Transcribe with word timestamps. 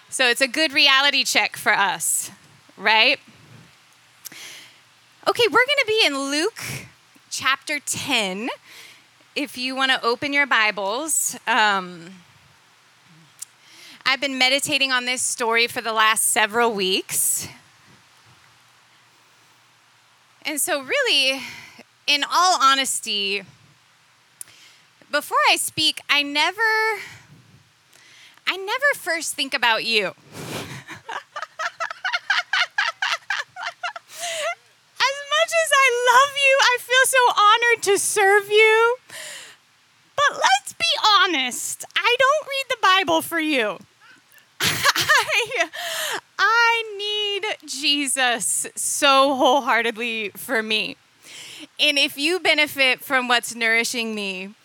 So 0.09 0.27
it's 0.27 0.41
a 0.41 0.47
good 0.47 0.73
reality 0.73 1.23
check 1.23 1.57
for 1.57 1.73
us, 1.73 2.31
right? 2.77 3.19
Okay, 5.27 5.43
we're 5.47 5.65
going 5.65 5.79
to 5.79 5.87
be 5.87 6.01
in 6.05 6.17
Luke 6.29 6.61
chapter 7.29 7.79
10. 7.79 8.49
If 9.35 9.57
you 9.57 9.75
want 9.75 9.91
to 9.91 10.03
open 10.05 10.33
your 10.33 10.45
Bibles, 10.45 11.37
um, 11.47 12.11
I've 14.05 14.21
been 14.21 14.37
meditating 14.37 14.91
on 14.91 15.05
this 15.05 15.21
story 15.21 15.65
for 15.65 15.81
the 15.81 15.93
last 15.93 16.25
several 16.25 16.71
weeks. 16.73 17.47
And 20.45 20.59
so, 20.59 20.83
really, 20.83 21.41
in 22.05 22.23
all 22.29 22.59
honesty, 22.61 23.43
before 25.13 25.37
I 25.51 25.57
speak, 25.57 26.01
I 26.09 26.23
never 26.23 26.59
I 28.47 28.57
never 28.57 28.93
first 28.95 29.35
think 29.35 29.53
about 29.53 29.85
you. 29.85 30.07
as 30.07 30.15
much 35.37 35.51
as 35.63 35.69
I 35.71 35.87
love 36.09 36.33
you, 36.35 36.57
I 36.61 36.77
feel 36.79 37.05
so 37.05 37.17
honored 37.37 37.83
to 37.83 37.99
serve 37.99 38.49
you. 38.49 38.97
But 40.15 40.31
let's 40.33 40.73
be 40.73 40.83
honest, 41.19 41.85
I 41.95 42.15
don't 42.19 42.47
read 42.47 42.65
the 42.69 42.77
Bible 42.81 43.21
for 43.21 43.39
you. 43.39 43.77
I, 44.61 45.69
I 46.39 46.95
need 46.97 47.69
Jesus 47.69 48.65
so 48.75 49.35
wholeheartedly 49.35 50.29
for 50.29 50.63
me. 50.63 50.97
And 51.79 51.99
if 51.99 52.17
you 52.17 52.39
benefit 52.39 53.01
from 53.03 53.27
what's 53.27 53.53
nourishing 53.53 54.15
me, 54.15 54.55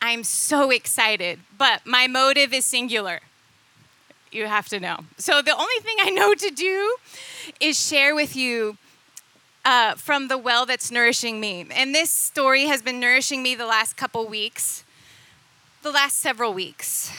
I'm 0.00 0.24
so 0.24 0.70
excited. 0.70 1.40
But 1.56 1.86
my 1.86 2.06
motive 2.06 2.52
is 2.52 2.64
singular. 2.64 3.20
You 4.30 4.46
have 4.46 4.68
to 4.68 4.80
know. 4.80 4.98
So 5.16 5.40
the 5.42 5.56
only 5.56 5.80
thing 5.80 5.96
I 6.00 6.10
know 6.10 6.34
to 6.34 6.50
do 6.50 6.96
is 7.60 7.78
share 7.78 8.14
with 8.14 8.36
you 8.36 8.76
uh, 9.64 9.94
from 9.94 10.28
the 10.28 10.38
well 10.38 10.66
that's 10.66 10.90
nourishing 10.90 11.40
me. 11.40 11.66
And 11.74 11.94
this 11.94 12.10
story 12.10 12.66
has 12.66 12.82
been 12.82 13.00
nourishing 13.00 13.42
me 13.42 13.54
the 13.54 13.66
last 13.66 13.96
couple 13.96 14.26
weeks, 14.26 14.84
the 15.82 15.90
last 15.90 16.18
several 16.18 16.52
weeks. 16.52 17.12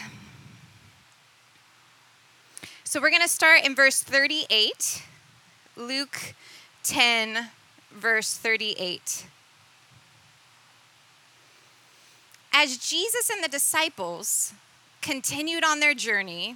So 2.84 3.02
we're 3.02 3.10
going 3.10 3.22
to 3.22 3.28
start 3.28 3.66
in 3.66 3.76
verse 3.76 4.02
38, 4.02 5.04
Luke 5.76 6.36
10, 6.84 7.50
verse 7.92 8.38
38. 8.38 9.26
As 12.60 12.78
Jesus 12.78 13.30
and 13.30 13.44
the 13.44 13.48
disciples 13.48 14.52
continued 15.04 15.64
on 15.64 15.80
their 15.80 15.94
journey, 15.94 16.56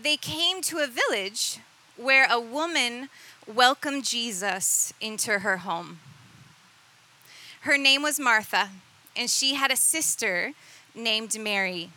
they 0.00 0.16
came 0.16 0.62
to 0.62 0.78
a 0.78 0.86
village 0.86 1.58
where 1.96 2.28
a 2.30 2.38
woman 2.38 3.08
welcomed 3.52 4.04
Jesus 4.04 4.94
into 5.00 5.40
her 5.40 5.56
home. 5.56 5.98
Her 7.62 7.76
name 7.76 8.00
was 8.00 8.20
Martha, 8.20 8.68
and 9.16 9.28
she 9.28 9.54
had 9.54 9.72
a 9.72 9.76
sister 9.76 10.52
named 10.94 11.36
Mary. 11.36 11.90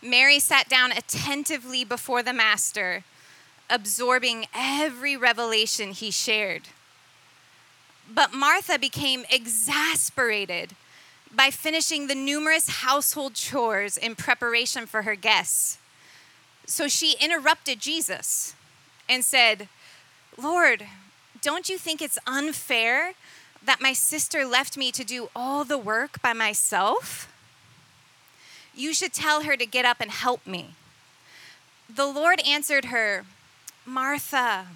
Mary 0.00 0.38
sat 0.38 0.68
down 0.68 0.92
attentively 0.92 1.82
before 1.82 2.22
the 2.22 2.32
Master, 2.32 3.02
absorbing 3.68 4.46
every 4.54 5.16
revelation 5.16 5.90
he 5.90 6.12
shared. 6.12 6.68
But 8.08 8.32
Martha 8.32 8.78
became 8.78 9.24
exasperated 9.28 10.76
by 11.36 11.50
finishing 11.50 12.06
the 12.06 12.14
numerous 12.14 12.68
household 12.80 13.34
chores 13.34 13.98
in 13.98 14.14
preparation 14.14 14.86
for 14.86 15.02
her 15.02 15.14
guests. 15.14 15.78
So 16.64 16.88
she 16.88 17.14
interrupted 17.20 17.78
Jesus 17.78 18.54
and 19.08 19.22
said, 19.22 19.68
Lord, 20.38 20.86
don't 21.42 21.68
you 21.68 21.76
think 21.76 22.00
it's 22.00 22.18
unfair 22.26 23.12
that 23.62 23.82
my 23.82 23.92
sister 23.92 24.46
left 24.46 24.76
me 24.78 24.90
to 24.92 25.04
do 25.04 25.28
all 25.36 25.64
the 25.64 25.78
work 25.78 26.22
by 26.22 26.32
myself? 26.32 27.30
You 28.74 28.94
should 28.94 29.12
tell 29.12 29.42
her 29.42 29.56
to 29.56 29.66
get 29.66 29.84
up 29.84 29.98
and 30.00 30.10
help 30.10 30.46
me. 30.46 30.70
The 31.94 32.06
Lord 32.06 32.40
answered 32.46 32.86
her, 32.86 33.24
Martha, 33.84 34.66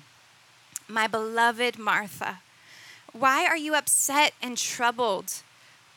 my 0.87 1.06
beloved 1.06 1.78
Martha, 1.78 2.41
why 3.12 3.44
are 3.47 3.56
you 3.56 3.75
upset 3.75 4.34
and 4.41 4.56
troubled, 4.56 5.42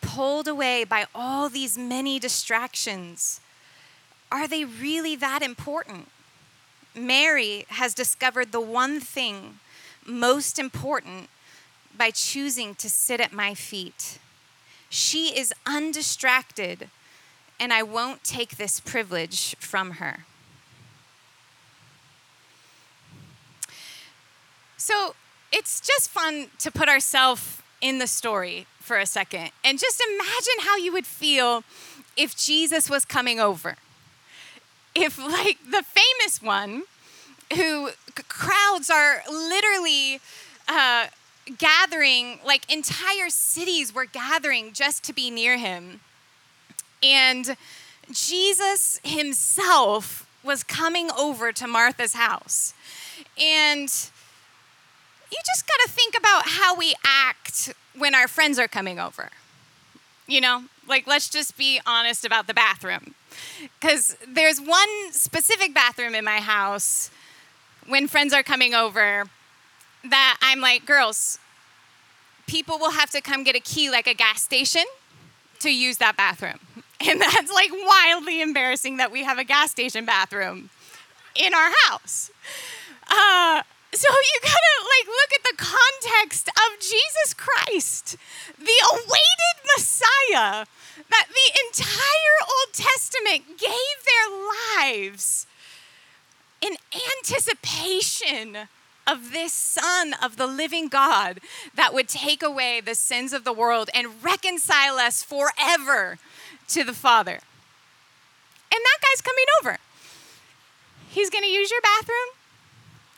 pulled 0.03 0.47
away 0.47 0.84
by 0.84 1.08
all 1.16 1.50
these 1.50 1.78
many 1.78 2.19
distractions? 2.19 3.41
Are 4.31 4.47
they 4.47 4.66
really 4.66 5.16
that 5.16 5.41
important? 5.41 6.09
Mary 6.94 7.66
has 7.69 7.96
discovered 7.96 8.52
the 8.52 8.62
one 8.62 9.00
thing 9.00 9.60
most 10.06 10.60
important 10.60 11.30
by 11.98 12.12
choosing 12.12 12.75
to 12.75 12.89
sit 12.89 13.19
at 13.19 13.33
my 13.33 13.54
feet. 13.54 14.19
She 14.89 15.38
is 15.38 15.54
undistracted 15.66 16.89
and 17.60 17.72
I 17.72 17.81
won't 17.81 18.24
take 18.24 18.57
this 18.57 18.80
privilege 18.80 19.56
from 19.60 19.92
her. 19.92 20.25
So 24.77 25.16
it's 25.51 25.80
just 25.80 26.10
fun 26.10 26.48
to 26.60 26.69
put 26.69 26.89
ourselves 26.89 27.62
in 27.80 28.00
the 28.00 28.07
story 28.07 28.66
for 28.83 28.97
a 28.97 29.06
second 29.06 29.50
and 29.63 29.80
just 29.80 30.01
imagine 30.01 30.59
how 30.62 30.77
you 30.77 30.91
would 30.94 31.06
feel 31.06 31.63
if 32.15 32.35
Jesus 32.35 32.89
was 32.89 33.06
coming 33.06 33.39
over. 33.39 33.77
If, 34.94 35.18
like, 35.18 35.57
the 35.69 35.83
famous 35.83 36.41
one, 36.41 36.83
who 37.56 37.89
crowds 38.27 38.89
are 38.89 39.24
literally 39.30 40.19
uh, 40.68 41.07
gathering, 41.57 42.39
like, 42.45 42.71
entire 42.71 43.30
cities 43.30 43.94
were 43.94 44.06
gathering 44.06 44.74
just 44.74 45.03
to 45.06 45.13
be 45.13 45.31
near 45.31 45.57
him 45.57 46.01
and 47.03 47.56
Jesus 48.12 49.00
himself 49.03 50.27
was 50.44 50.63
coming 50.63 51.09
over 51.18 51.51
to 51.51 51.68
Martha's 51.68 52.13
house. 52.13 52.74
And 53.38 53.89
you 55.31 55.38
just 55.45 55.68
got 55.68 55.79
to 55.86 55.89
think 55.89 56.15
about 56.18 56.44
how 56.45 56.75
we 56.75 56.95
act 57.06 57.74
when 57.98 58.16
our 58.16 58.28
friends 58.28 58.60
are 58.60 58.68
coming 58.68 59.00
over. 59.00 59.30
You 60.28 60.42
know, 60.42 60.63
like 60.88 61.06
let's 61.07 61.30
just 61.30 61.57
be 61.57 61.80
honest 61.86 62.25
about 62.25 62.48
the 62.48 62.54
bathroom. 62.54 63.16
Because 63.80 64.16
there's 64.28 64.60
one 64.60 65.12
specific 65.12 65.74
bathroom 65.74 66.16
in 66.16 66.24
my 66.24 66.40
house 66.40 67.10
when 67.88 68.07
friends 68.07 68.34
are 68.34 68.44
coming 68.44 68.74
over 68.74 69.25
that 70.04 70.38
I'm 70.42 70.60
like, 70.60 70.86
girls, 70.86 71.40
people 72.48 72.78
will 72.78 72.92
have 72.92 73.10
to 73.12 73.22
come 73.22 73.44
get 73.44 73.56
a 73.56 73.60
key 73.60 73.90
like 73.90 74.07
a 74.07 74.13
gas 74.13 74.42
station 74.42 74.84
to 75.60 75.69
use 75.69 75.98
that 75.98 76.18
bathroom. 76.18 76.60
And 77.06 77.19
that's 77.19 77.51
like 77.51 77.69
wildly 77.69 78.42
embarrassing 78.42 78.96
that 78.96 79.12
we 79.12 79.25
have 79.25 79.38
a 79.38 79.44
gas 79.44 79.72
station 79.72 80.06
bathroom 80.06 80.69
in 81.36 81.54
our 81.54 81.69
house. 81.88 82.31
Uh, 83.10 83.62
so 83.92 84.07
you 84.10 84.39
gotta 84.42 84.74
like 84.86 85.07
look 85.07 85.34
at 85.36 85.44
the 85.44 85.62
context 85.74 86.50
of 86.50 86.80
Jesus 86.80 87.34
Christ, 87.36 88.18
the 88.58 88.80
awaited 88.92 89.58
Messiah 89.75 90.66
that 91.10 91.28
the 91.30 91.60
entire 91.68 92.38
Old 92.42 92.74
Testament 92.74 93.58
gave 93.58 93.98
their 94.06 94.88
lives 94.88 95.48
in 96.62 96.75
anticipation 97.18 98.68
of 99.06 99.31
this 99.31 99.52
Son 99.52 100.14
of 100.22 100.38
the 100.38 100.48
living 100.48 100.88
God 100.88 101.40
that 101.75 101.94
would 101.94 102.08
take 102.08 102.42
away 102.42 102.80
the 102.80 102.96
sins 102.96 103.34
of 103.34 103.44
the 103.44 103.54
world 103.54 103.90
and 103.94 104.24
reconcile 104.24 104.96
us 104.96 105.24
forever 105.24 106.18
to 106.70 106.84
the 106.84 106.94
Father. 106.94 107.40
And 108.74 108.81
that 108.81 108.98
guy's 109.02 109.22
coming 109.22 109.46
over. 109.62 109.78
He's 111.10 111.30
gonna 111.30 111.48
use 111.48 111.70
your 111.70 111.81
bathroom, 111.81 112.30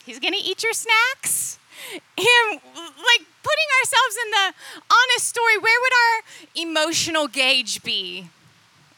he's 0.06 0.20
gonna 0.20 0.38
eat 0.42 0.64
your 0.64 0.74
snacks. 0.74 1.60
And 1.92 2.62
like 2.62 3.26
putting 3.44 3.70
ourselves 3.80 4.18
in 4.26 4.32
the 4.32 4.54
honest 4.92 5.28
story, 5.28 5.58
where 5.58 5.80
would 5.82 5.94
our 5.94 6.24
emotional 6.56 7.28
gauge 7.28 7.84
be 7.84 8.30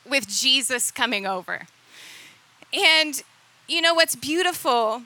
with 0.05 0.27
Jesus 0.27 0.91
coming 0.91 1.25
over? 1.25 1.67
And 2.73 3.21
you 3.67 3.81
know 3.81 3.93
what's 3.93 4.15
beautiful 4.15 5.03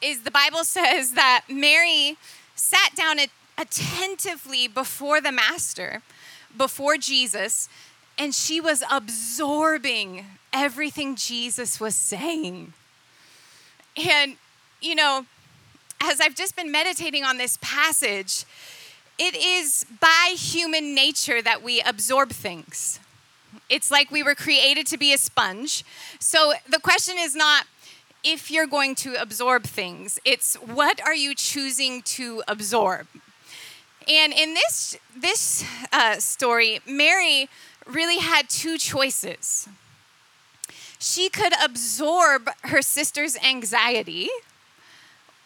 is 0.00 0.22
the 0.22 0.30
Bible 0.30 0.64
says 0.64 1.12
that 1.12 1.44
Mary 1.48 2.16
sat 2.54 2.94
down 2.94 3.18
attentively 3.56 4.68
before 4.68 5.20
the 5.20 5.32
Master, 5.32 6.02
before 6.56 6.96
Jesus, 6.96 7.68
and 8.16 8.34
she 8.34 8.60
was 8.60 8.82
absorbing 8.90 10.24
everything 10.52 11.16
Jesus 11.16 11.80
was 11.80 11.94
saying. 11.94 12.72
And, 13.96 14.36
you 14.80 14.94
know, 14.94 15.26
as 16.00 16.20
I've 16.20 16.34
just 16.34 16.56
been 16.56 16.70
meditating 16.70 17.24
on 17.24 17.38
this 17.38 17.58
passage, 17.60 18.44
it 19.18 19.34
is 19.34 19.84
by 20.00 20.34
human 20.36 20.94
nature 20.94 21.42
that 21.42 21.62
we 21.62 21.80
absorb 21.80 22.30
things. 22.30 23.00
It's 23.68 23.90
like 23.90 24.10
we 24.10 24.22
were 24.22 24.34
created 24.34 24.86
to 24.88 24.98
be 24.98 25.12
a 25.12 25.18
sponge. 25.18 25.84
So 26.20 26.54
the 26.68 26.78
question 26.78 27.16
is 27.18 27.34
not 27.34 27.66
if 28.24 28.50
you're 28.50 28.66
going 28.66 28.94
to 28.96 29.20
absorb 29.20 29.64
things, 29.64 30.18
it's 30.24 30.54
what 30.56 31.00
are 31.02 31.14
you 31.14 31.34
choosing 31.34 32.02
to 32.02 32.42
absorb? 32.48 33.06
And 34.08 34.32
in 34.32 34.54
this, 34.54 34.96
this 35.14 35.64
uh, 35.92 36.16
story, 36.16 36.80
Mary 36.86 37.48
really 37.86 38.18
had 38.18 38.48
two 38.48 38.78
choices. 38.78 39.68
She 40.98 41.28
could 41.28 41.52
absorb 41.62 42.50
her 42.64 42.82
sister's 42.82 43.36
anxiety, 43.36 44.28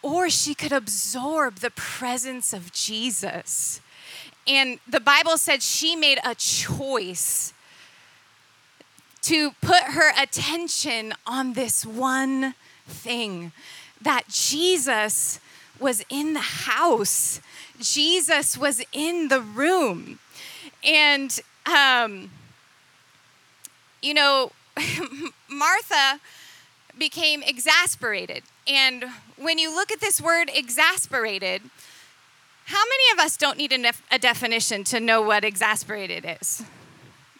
or 0.03 0.29
she 0.29 0.53
could 0.53 0.71
absorb 0.71 1.55
the 1.55 1.71
presence 1.71 2.53
of 2.53 2.71
Jesus. 2.71 3.81
And 4.45 4.79
the 4.87 4.99
Bible 4.99 5.37
said 5.37 5.63
she 5.63 5.95
made 5.95 6.19
a 6.23 6.35
choice 6.35 7.53
to 9.23 9.51
put 9.61 9.83
her 9.83 10.11
attention 10.21 11.13
on 11.25 11.53
this 11.53 11.85
one 11.85 12.53
thing 12.85 13.53
that 14.01 14.27
Jesus 14.27 15.39
was 15.79 16.03
in 16.09 16.33
the 16.33 16.41
house, 16.41 17.39
Jesus 17.79 18.57
was 18.57 18.83
in 18.91 19.29
the 19.29 19.41
room. 19.41 20.19
And, 20.83 21.39
um, 21.65 22.29
you 24.01 24.13
know, 24.13 24.51
Martha 25.49 26.19
became 26.97 27.41
exasperated. 27.43 28.43
And 28.67 29.05
when 29.43 29.57
you 29.57 29.73
look 29.73 29.91
at 29.91 29.99
this 29.99 30.21
word 30.21 30.49
exasperated, 30.53 31.61
how 32.65 32.83
many 32.83 33.03
of 33.13 33.19
us 33.19 33.37
don't 33.37 33.57
need 33.57 33.71
a, 33.73 33.77
def- 33.77 34.01
a 34.11 34.17
definition 34.17 34.83
to 34.85 34.99
know 34.99 35.21
what 35.21 35.43
exasperated 35.43 36.25
is? 36.41 36.63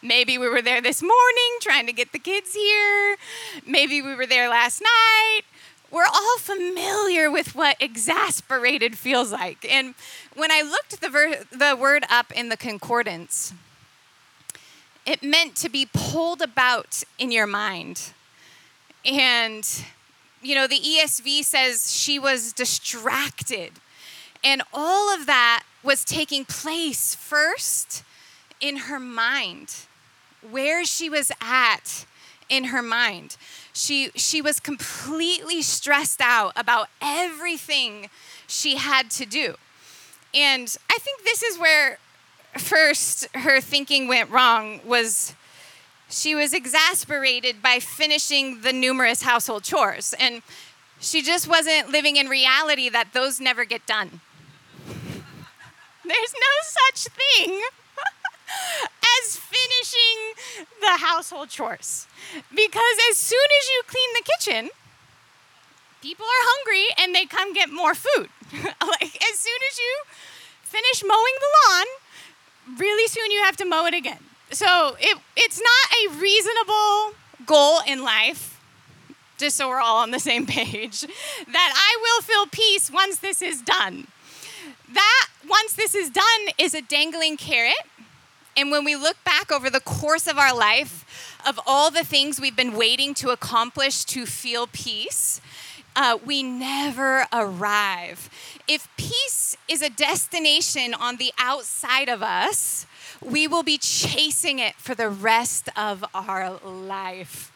Maybe 0.01 0.37
we 0.37 0.49
were 0.49 0.61
there 0.61 0.81
this 0.81 1.01
morning 1.01 1.57
trying 1.61 1.85
to 1.87 1.93
get 1.93 2.11
the 2.11 2.19
kids 2.19 2.53
here. 2.53 3.15
Maybe 3.65 4.01
we 4.01 4.15
were 4.15 4.25
there 4.25 4.49
last 4.49 4.81
night. 4.81 5.41
We're 5.89 6.05
all 6.05 6.37
familiar 6.39 7.31
with 7.31 7.55
what 7.55 7.77
exasperated 7.79 8.97
feels 8.97 9.31
like. 9.31 9.65
And 9.71 9.95
when 10.35 10.51
I 10.51 10.61
looked 10.61 10.99
the, 10.99 11.09
ver- 11.09 11.45
the 11.51 11.77
word 11.79 12.03
up 12.09 12.31
in 12.33 12.49
the 12.49 12.57
concordance, 12.57 13.53
it 15.05 15.23
meant 15.23 15.55
to 15.57 15.69
be 15.69 15.87
pulled 15.93 16.41
about 16.41 17.03
in 17.17 17.31
your 17.31 17.47
mind. 17.47 18.11
And, 19.05 19.65
you 20.43 20.55
know, 20.55 20.67
the 20.67 20.79
ESV 20.79 21.43
says 21.43 21.91
she 21.91 22.19
was 22.19 22.53
distracted. 22.53 23.71
And 24.43 24.61
all 24.73 25.13
of 25.13 25.25
that 25.25 25.63
was 25.83 26.03
taking 26.03 26.45
place 26.45 27.15
first 27.15 28.03
in 28.59 28.77
her 28.77 28.99
mind 28.99 29.75
where 30.49 30.83
she 30.83 31.09
was 31.09 31.31
at 31.41 32.05
in 32.49 32.65
her 32.65 32.81
mind. 32.81 33.37
She, 33.73 34.11
she 34.15 34.41
was 34.41 34.59
completely 34.59 35.61
stressed 35.61 36.21
out 36.21 36.51
about 36.55 36.89
everything 37.01 38.09
she 38.47 38.75
had 38.75 39.09
to 39.11 39.25
do. 39.25 39.55
And 40.33 40.75
I 40.91 40.97
think 40.99 41.23
this 41.23 41.41
is 41.41 41.57
where 41.57 41.99
first 42.57 43.27
her 43.35 43.61
thinking 43.61 44.07
went 44.07 44.29
wrong 44.29 44.81
was 44.85 45.33
she 46.13 46.35
was 46.35 46.53
exasperated 46.53 47.61
by 47.61 47.79
finishing 47.79 48.61
the 48.61 48.71
numerous 48.71 49.23
household 49.23 49.63
chores 49.63 50.13
and 50.19 50.43
she 50.99 51.21
just 51.21 51.47
wasn't 51.47 51.89
living 51.89 52.15
in 52.17 52.27
reality 52.27 52.87
that 52.87 53.13
those 53.13 53.39
never 53.39 53.65
get 53.65 53.85
done. 53.85 54.21
There's 56.05 56.33
no 56.33 56.53
such 56.61 57.07
thing 57.13 57.61
as 59.21 59.37
finishing 59.37 60.33
the 60.81 60.97
household 60.97 61.49
chores. 61.49 62.07
Because 62.49 62.97
as 63.09 63.17
soon 63.17 63.47
as 63.59 63.67
you 63.69 63.81
clean 63.87 64.09
the 64.13 64.23
kitchen, 64.23 64.69
people 66.01 66.25
are 66.25 66.45
hungry 66.53 66.85
and 67.01 67.15
they 67.15 67.25
come 67.25 67.53
get 67.53 67.69
more 67.69 67.95
food. 67.95 68.29
like 68.53 69.17
as 69.31 69.39
soon 69.39 69.59
as 69.71 69.79
you 69.79 69.97
finish 70.61 71.03
mowing 71.03 71.33
the 71.39 71.47
lawn, 71.67 72.77
really 72.77 73.07
soon 73.07 73.31
you 73.31 73.41
have 73.43 73.57
to 73.57 73.65
mow 73.65 73.85
it 73.85 73.93
again. 73.93 74.19
So 74.51 74.95
it, 74.99 75.17
it's 75.35 75.59
not 75.59 76.15
a 76.15 76.19
reasonable 76.19 77.17
goal 77.45 77.79
in 77.87 78.03
life, 78.03 78.59
just 79.37 79.57
so 79.57 79.67
we're 79.67 79.79
all 79.79 79.97
on 79.97 80.11
the 80.11 80.19
same 80.19 80.45
page, 80.45 81.01
that 81.51 81.73
I 81.75 81.97
will 82.01 82.21
feel 82.21 82.45
peace 82.47 82.91
once 82.91 83.17
this 83.17 83.41
is 83.41 83.61
done. 83.61 84.07
That, 84.91 85.27
once 85.49 85.73
this 85.73 85.95
is 85.95 86.09
done, 86.09 86.23
is 86.57 86.73
a 86.73 86.81
dangling 86.81 87.37
carrot 87.37 87.73
and 88.55 88.71
when 88.71 88.83
we 88.83 88.95
look 88.95 89.23
back 89.23 89.51
over 89.51 89.69
the 89.69 89.79
course 89.79 90.27
of 90.27 90.37
our 90.37 90.55
life, 90.55 91.39
of 91.45 91.59
all 91.65 91.89
the 91.89 92.03
things 92.03 92.39
we've 92.39 92.55
been 92.55 92.75
waiting 92.75 93.13
to 93.15 93.29
accomplish 93.29 94.05
to 94.05 94.25
feel 94.25 94.67
peace, 94.67 95.41
uh, 95.95 96.17
we 96.23 96.43
never 96.43 97.25
arrive. 97.33 98.29
If 98.67 98.87
peace 98.95 99.57
is 99.67 99.81
a 99.81 99.89
destination 99.89 100.93
on 100.93 101.17
the 101.17 101.31
outside 101.37 102.09
of 102.09 102.21
us, 102.21 102.85
we 103.25 103.47
will 103.47 103.63
be 103.63 103.77
chasing 103.77 104.59
it 104.59 104.75
for 104.75 104.95
the 104.95 105.09
rest 105.09 105.69
of 105.77 106.03
our 106.13 106.59
life. 106.63 107.51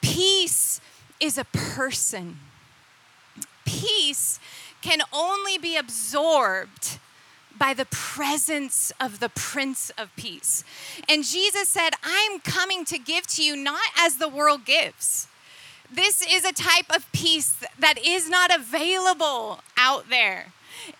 Peace 0.00 0.80
is 1.20 1.38
a 1.38 1.44
person. 1.44 2.38
Peace 3.64 4.40
can 4.82 5.00
only 5.12 5.58
be 5.58 5.76
absorbed 5.76 6.98
by 7.58 7.74
the 7.74 7.86
presence 7.86 8.92
of 9.00 9.18
the 9.18 9.28
Prince 9.28 9.90
of 9.98 10.14
Peace. 10.16 10.62
And 11.08 11.24
Jesus 11.24 11.68
said, 11.68 11.90
I'm 12.04 12.38
coming 12.40 12.84
to 12.86 12.98
give 12.98 13.26
to 13.28 13.44
you 13.44 13.56
not 13.56 13.88
as 13.98 14.16
the 14.16 14.28
world 14.28 14.64
gives. 14.64 15.26
This 15.90 16.22
is 16.22 16.44
a 16.44 16.52
type 16.52 16.94
of 16.94 17.10
peace 17.12 17.56
that 17.78 17.98
is 17.98 18.28
not 18.28 18.54
available 18.54 19.60
out 19.76 20.08
there. 20.08 20.52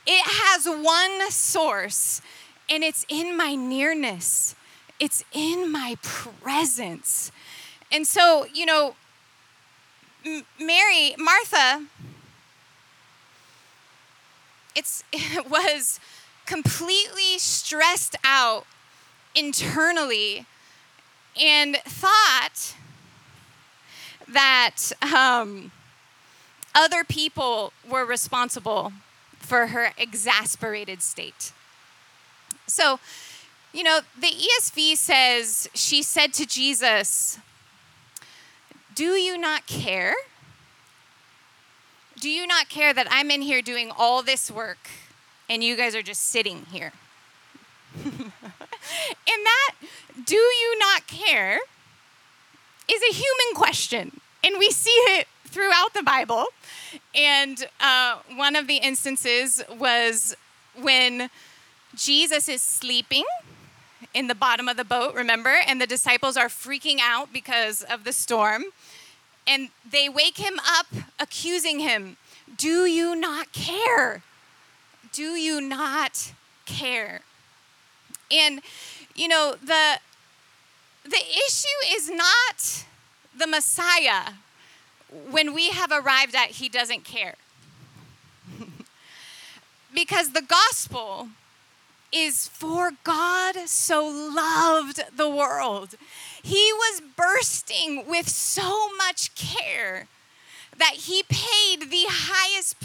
It 0.06 0.25
has 0.26 0.66
one 0.66 1.30
source, 1.30 2.20
and 2.68 2.84
it's 2.84 3.06
in 3.08 3.37
my 3.37 3.54
nearness, 3.54 4.54
it's 5.00 5.25
in 5.32 5.70
my 5.70 5.96
presence. 6.02 7.30
And 7.90 8.06
so, 8.06 8.46
you 8.52 8.66
know, 8.66 8.94
Mary, 10.60 11.14
Martha, 11.18 11.87
it's, 14.75 15.02
it 15.12 15.48
was 15.48 16.00
completely 16.46 17.38
stressed 17.38 18.16
out 18.25 18.66
internally 19.34 20.46
and 21.40 21.76
thought 21.84 22.75
that 24.26 24.92
um, 25.14 25.70
other 26.75 27.04
people 27.04 27.72
were 27.88 28.04
responsible 28.04 28.92
for 29.38 29.68
her 29.68 29.92
exasperated 29.96 31.02
state. 31.02 31.52
So, 32.68 33.00
you 33.72 33.82
know, 33.82 34.00
the 34.18 34.28
ESV 34.28 34.96
says, 34.96 35.68
She 35.75 36.02
said 36.02 36.32
to 36.34 36.46
Jesus, 36.46 37.38
Do 38.94 39.12
you 39.12 39.37
not 39.37 39.66
care? 39.66 40.14
Do 42.20 42.30
you 42.30 42.46
not 42.46 42.68
care 42.68 42.92
that 42.92 43.06
I'm 43.10 43.30
in 43.30 43.42
here 43.42 43.62
doing 43.62 43.90
all 43.96 44.22
this 44.22 44.50
work 44.50 44.88
and 45.48 45.62
you 45.62 45.76
guys 45.76 45.94
are 45.94 46.02
just 46.02 46.22
sitting 46.22 46.66
here? 46.70 46.92
and 48.04 48.32
that, 49.26 49.75
do 50.25 50.37
you 50.37 50.78
not 50.78 51.06
care, 51.06 51.58
is 52.88 53.02
a 53.02 53.14
human 53.14 53.54
question. 53.54 54.20
And 54.42 54.56
we 54.58 54.70
see 54.70 54.90
it 54.90 55.28
throughout 55.46 55.94
the 55.94 56.02
Bible. 56.02 56.46
And 57.14 57.66
uh, 57.80 58.18
one 58.34 58.56
of 58.56 58.66
the 58.66 58.76
instances 58.76 59.62
was 59.78 60.34
when 60.80 61.30
Jesus 61.98 62.48
is 62.48 62.62
sleeping 62.62 63.24
in 64.14 64.28
the 64.28 64.34
bottom 64.34 64.68
of 64.68 64.76
the 64.76 64.84
boat, 64.84 65.14
remember? 65.14 65.56
And 65.66 65.80
the 65.80 65.86
disciples 65.86 66.36
are 66.36 66.48
freaking 66.48 66.98
out 67.02 67.32
because 67.32 67.82
of 67.82 68.04
the 68.04 68.12
storm. 68.12 68.64
And 69.46 69.70
they 69.90 70.08
wake 70.08 70.38
him 70.38 70.60
up, 70.64 70.86
accusing 71.18 71.80
him 71.80 72.16
Do 72.56 72.86
you 72.86 73.16
not 73.16 73.52
care? 73.52 74.22
Do 75.12 75.32
you 75.32 75.60
not 75.60 76.32
care? 76.66 77.22
And, 78.30 78.60
you 79.14 79.26
know, 79.26 79.56
the, 79.60 79.98
the 81.04 81.22
issue 81.46 81.94
is 81.94 82.10
not 82.10 82.84
the 83.36 83.46
Messiah 83.46 84.34
when 85.30 85.54
we 85.54 85.70
have 85.70 85.90
arrived 85.90 86.34
at 86.34 86.50
he 86.50 86.68
doesn't 86.68 87.04
care. 87.04 87.34
because 89.94 90.32
the 90.32 90.42
gospel 90.42 91.28
is 92.12 92.48
for 92.48 92.92
God 93.04 93.56
so 93.66 94.06
loved 94.06 95.02
the 95.14 95.28
world. 95.28 95.94
He 96.42 96.72
was 96.72 97.02
bursting 97.16 98.06
with 98.06 98.28
so 98.28 98.94
much 98.96 99.34
care 99.34 100.06
that 100.78 100.94
he 100.94 101.22
paid 101.28 101.90
the 101.90 102.06
highest 102.08 102.76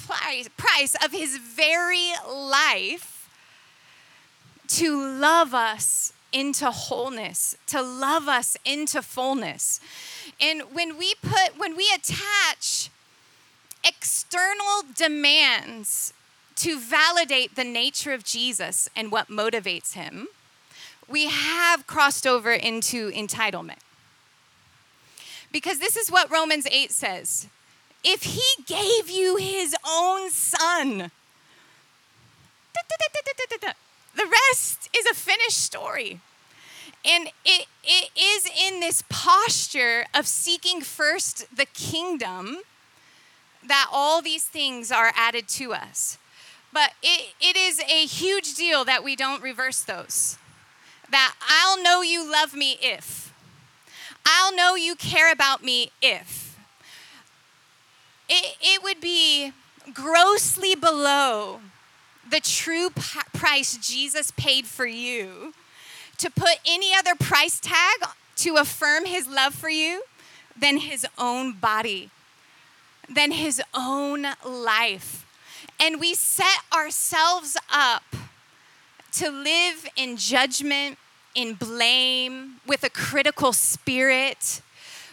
price 0.58 0.96
of 1.04 1.12
his 1.12 1.38
very 1.38 2.12
life 2.28 3.30
to 4.68 5.00
love 5.00 5.54
us 5.54 6.14
into 6.32 6.72
wholeness, 6.72 7.56
to 7.68 7.82
love 7.82 8.28
us 8.28 8.58
into 8.66 9.02
fullness. 9.02 9.80
And 10.42 10.64
when 10.74 10.98
we 10.98 11.14
put, 11.22 11.58
when 11.58 11.78
we 11.78 11.88
attach 11.96 12.90
external 13.86 14.84
demands 14.96 16.14
to 16.58 16.80
validate 16.80 17.56
the 17.56 17.64
nature 17.64 18.14
of 18.14 18.24
Jesus 18.24 18.90
and 18.96 19.12
what 19.12 19.28
motivates 19.28 19.94
him, 19.94 20.28
we 21.08 21.28
have 21.28 21.88
crossed 21.88 22.26
over 22.26 22.52
into 22.52 23.12
entitlement. 23.12 23.80
Because 25.52 25.80
this 25.80 25.96
is 25.96 26.10
what 26.10 26.32
Romans 26.32 26.68
8 26.70 26.92
says 26.92 27.48
if 28.04 28.24
he 28.24 28.42
gave 28.66 29.10
you 29.10 29.38
his 29.38 29.76
own 29.88 30.30
son, 30.30 31.12
the 34.16 34.26
rest 34.52 34.90
is 34.96 35.06
a 35.06 35.14
finished 35.14 35.58
story. 35.58 36.20
And 37.06 37.30
it, 37.46 37.68
it 37.84 38.10
is 38.18 38.50
in 38.66 38.80
this 38.80 39.04
posture 39.10 40.06
of 40.14 40.28
seeking 40.28 40.82
first 40.82 41.56
the 41.56 41.66
kingdom 41.66 42.60
that 43.66 43.90
all 43.92 44.22
these 44.22 44.46
things 44.46 44.92
are 44.92 45.12
added 45.16 45.48
to 45.50 45.74
us. 45.74 46.18
But 46.74 46.94
it, 47.04 47.34
it 47.40 47.56
is 47.56 47.80
a 47.82 48.06
huge 48.06 48.56
deal 48.56 48.84
that 48.86 49.04
we 49.04 49.16
don't 49.16 49.44
reverse 49.44 49.82
those. 49.82 50.38
That 51.12 51.36
I'll 51.48 51.82
know 51.82 52.02
you 52.02 52.30
love 52.30 52.56
me 52.56 52.78
if. 52.82 53.32
I'll 54.26 54.56
know 54.56 54.76
you 54.76 54.96
care 54.96 55.32
about 55.32 55.64
me 55.64 55.92
if. 56.02 56.58
It, 58.28 58.58
it 58.60 58.82
would 58.82 59.00
be 59.00 59.54
grossly 59.94 60.74
below 60.74 61.60
the 62.28 62.40
true 62.40 62.90
price 62.90 63.78
Jesus 63.78 64.32
paid 64.32 64.66
for 64.66 64.88
you 64.88 65.54
to 66.18 66.32
put 66.32 66.60
any 66.66 66.96
other 66.96 67.16
price 67.16 67.60
tag 67.60 68.10
to 68.38 68.56
affirm 68.56 69.06
his 69.06 69.28
love 69.28 69.54
for 69.54 69.70
you 69.70 70.04
than 70.58 70.78
his 70.78 71.06
own 71.18 71.54
body, 71.54 72.10
than 73.10 73.32
his 73.32 73.62
own 73.74 74.26
life. 74.44 75.26
And 75.80 76.00
we 76.00 76.14
set 76.14 76.60
ourselves 76.74 77.58
up 77.72 78.04
to 79.14 79.30
live 79.30 79.88
in 79.96 80.18
judgment, 80.18 80.98
in 81.36 81.54
blame, 81.54 82.56
with 82.66 82.84
a 82.84 82.90
critical 82.90 83.54
spirit. 83.54 84.62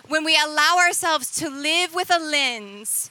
When 0.08 0.24
we 0.24 0.36
allow 0.36 0.76
ourselves 0.78 1.30
to 1.36 1.48
live 1.48 1.94
with 1.94 2.10
a 2.10 2.18
lens 2.18 3.10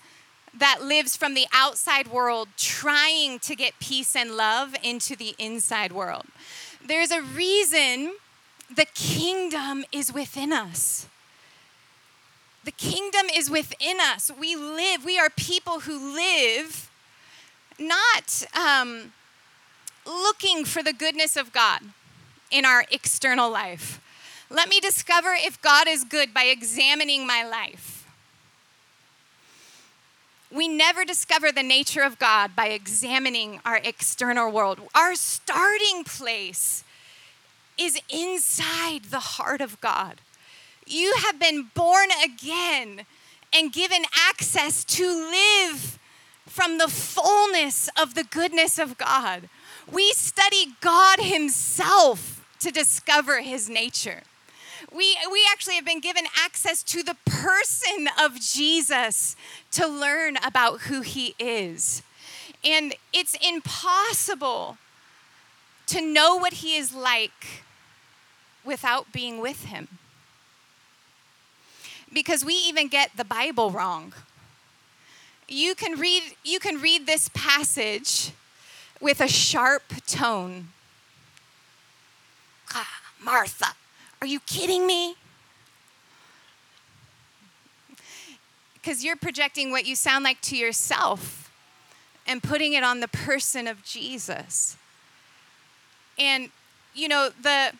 that 0.57 0.83
lives 0.83 1.15
from 1.15 1.33
the 1.33 1.45
outside 1.53 2.07
world, 2.07 2.49
trying 2.57 3.39
to 3.39 3.55
get 3.55 3.73
peace 3.79 4.15
and 4.15 4.31
love 4.31 4.75
into 4.83 5.15
the 5.15 5.35
inside 5.37 5.91
world. 5.91 6.25
There's 6.85 7.11
a 7.11 7.21
reason 7.21 8.15
the 8.73 8.87
kingdom 8.93 9.85
is 9.91 10.11
within 10.11 10.51
us. 10.51 11.07
The 12.65 12.71
kingdom 12.71 13.27
is 13.33 13.49
within 13.49 13.99
us. 13.99 14.31
We 14.37 14.55
live, 14.55 15.05
we 15.05 15.17
are 15.17 15.29
people 15.29 15.81
who 15.81 16.13
live 16.13 16.88
not 17.79 18.43
um, 18.55 19.13
looking 20.05 20.65
for 20.65 20.83
the 20.83 20.93
goodness 20.93 21.35
of 21.35 21.51
God 21.53 21.81
in 22.51 22.65
our 22.65 22.85
external 22.91 23.49
life. 23.49 24.01
Let 24.49 24.67
me 24.67 24.79
discover 24.79 25.35
if 25.37 25.61
God 25.61 25.87
is 25.87 26.03
good 26.03 26.33
by 26.33 26.43
examining 26.43 27.27
my 27.27 27.43
life. 27.43 28.07
We 30.51 30.67
never 30.67 31.05
discover 31.05 31.51
the 31.51 31.61
nature 31.61 32.01
of 32.01 32.17
God 32.17 32.55
by 32.55 32.69
examining 32.69 33.59
our 33.63 33.77
external 33.77 34.51
world. 34.51 34.79
Our 34.95 35.13
starting 35.13 36.03
place 36.03 36.83
is 37.77 38.01
inside 38.09 39.05
the 39.05 39.19
heart 39.19 39.61
of 39.61 39.79
God. 39.79 40.21
You 40.87 41.13
have 41.19 41.39
been 41.39 41.69
born 41.75 42.09
again 42.23 43.05
and 43.53 43.71
given 43.71 44.03
access 44.27 44.83
to 44.85 45.05
live 45.05 45.99
from 46.49 46.77
the 46.77 46.87
fullness 46.87 47.89
of 47.99 48.15
the 48.15 48.23
goodness 48.23 48.77
of 48.77 48.97
God. 48.97 49.49
We 49.91 50.11
study 50.11 50.73
God 50.81 51.19
Himself 51.19 52.45
to 52.59 52.71
discover 52.71 53.41
His 53.41 53.69
nature 53.69 54.23
we, 54.91 55.17
we 55.31 55.47
actually 55.51 55.75
have 55.75 55.85
been 55.85 55.99
given 55.99 56.25
access 56.37 56.83
to 56.83 57.03
the 57.03 57.15
person 57.25 58.07
of 58.19 58.39
Jesus 58.39 59.35
to 59.71 59.87
learn 59.87 60.37
about 60.43 60.81
who 60.81 61.01
he 61.01 61.35
is. 61.37 62.01
And 62.63 62.95
it's 63.13 63.35
impossible 63.45 64.77
to 65.87 66.01
know 66.01 66.35
what 66.35 66.53
he 66.53 66.75
is 66.75 66.93
like 66.93 67.63
without 68.65 69.11
being 69.11 69.39
with 69.39 69.65
him. 69.65 69.87
Because 72.11 72.43
we 72.43 72.53
even 72.53 72.87
get 72.87 73.15
the 73.15 73.25
Bible 73.25 73.69
wrong. 73.71 74.13
You 75.49 75.73
can 75.73 75.99
read, 75.99 76.21
you 76.43 76.59
can 76.59 76.79
read 76.79 77.07
this 77.07 77.29
passage 77.33 78.31
with 79.01 79.19
a 79.19 79.27
sharp 79.27 79.83
tone. 80.05 80.69
Ah, 82.73 83.01
Martha, 83.19 83.73
are 84.21 84.27
you 84.27 84.39
kidding 84.41 84.85
me? 84.85 85.15
Because 88.75 89.03
you're 89.03 89.15
projecting 89.15 89.71
what 89.71 89.85
you 89.85 89.95
sound 89.95 90.23
like 90.23 90.39
to 90.41 90.55
yourself 90.55 91.51
and 92.27 92.43
putting 92.43 92.73
it 92.73 92.83
on 92.83 92.99
the 92.99 93.07
person 93.07 93.67
of 93.67 93.83
Jesus. 93.83 94.77
And, 96.19 96.49
you 96.93 97.07
know, 97.07 97.31
the 97.41 97.71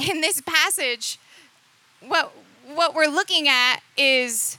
in 0.00 0.20
this 0.20 0.40
passage, 0.40 1.18
what 2.00 2.32
what 2.74 2.94
we're 2.94 3.06
looking 3.06 3.46
at 3.46 3.80
is 3.96 4.58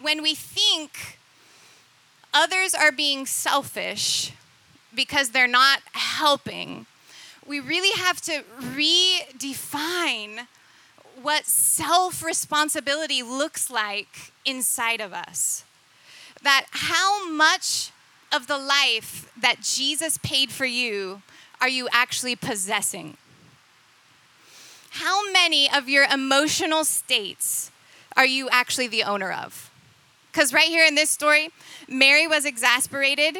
when 0.00 0.22
we 0.22 0.34
think 0.34 1.18
others 2.32 2.74
are 2.74 2.92
being 2.92 3.26
selfish 3.26 4.32
because 4.94 5.30
they're 5.30 5.46
not 5.46 5.80
helping 5.92 6.86
we 7.46 7.60
really 7.60 7.96
have 7.98 8.20
to 8.22 8.42
redefine 8.60 10.46
what 11.22 11.46
self 11.46 12.22
responsibility 12.22 13.22
looks 13.22 13.70
like 13.70 14.32
inside 14.44 15.00
of 15.00 15.12
us. 15.12 15.64
That 16.42 16.66
how 16.70 17.28
much 17.30 17.90
of 18.32 18.48
the 18.48 18.58
life 18.58 19.32
that 19.40 19.60
Jesus 19.62 20.18
paid 20.18 20.50
for 20.50 20.66
you 20.66 21.22
are 21.60 21.68
you 21.68 21.88
actually 21.92 22.36
possessing? 22.36 23.16
How 24.90 25.30
many 25.30 25.70
of 25.70 25.88
your 25.88 26.04
emotional 26.04 26.84
states 26.84 27.70
are 28.16 28.26
you 28.26 28.48
actually 28.50 28.88
the 28.88 29.04
owner 29.04 29.30
of? 29.32 29.70
Because 30.36 30.52
right 30.52 30.68
here 30.68 30.84
in 30.84 30.94
this 30.94 31.08
story, 31.08 31.48
Mary 31.88 32.26
was 32.26 32.44
exasperated 32.44 33.38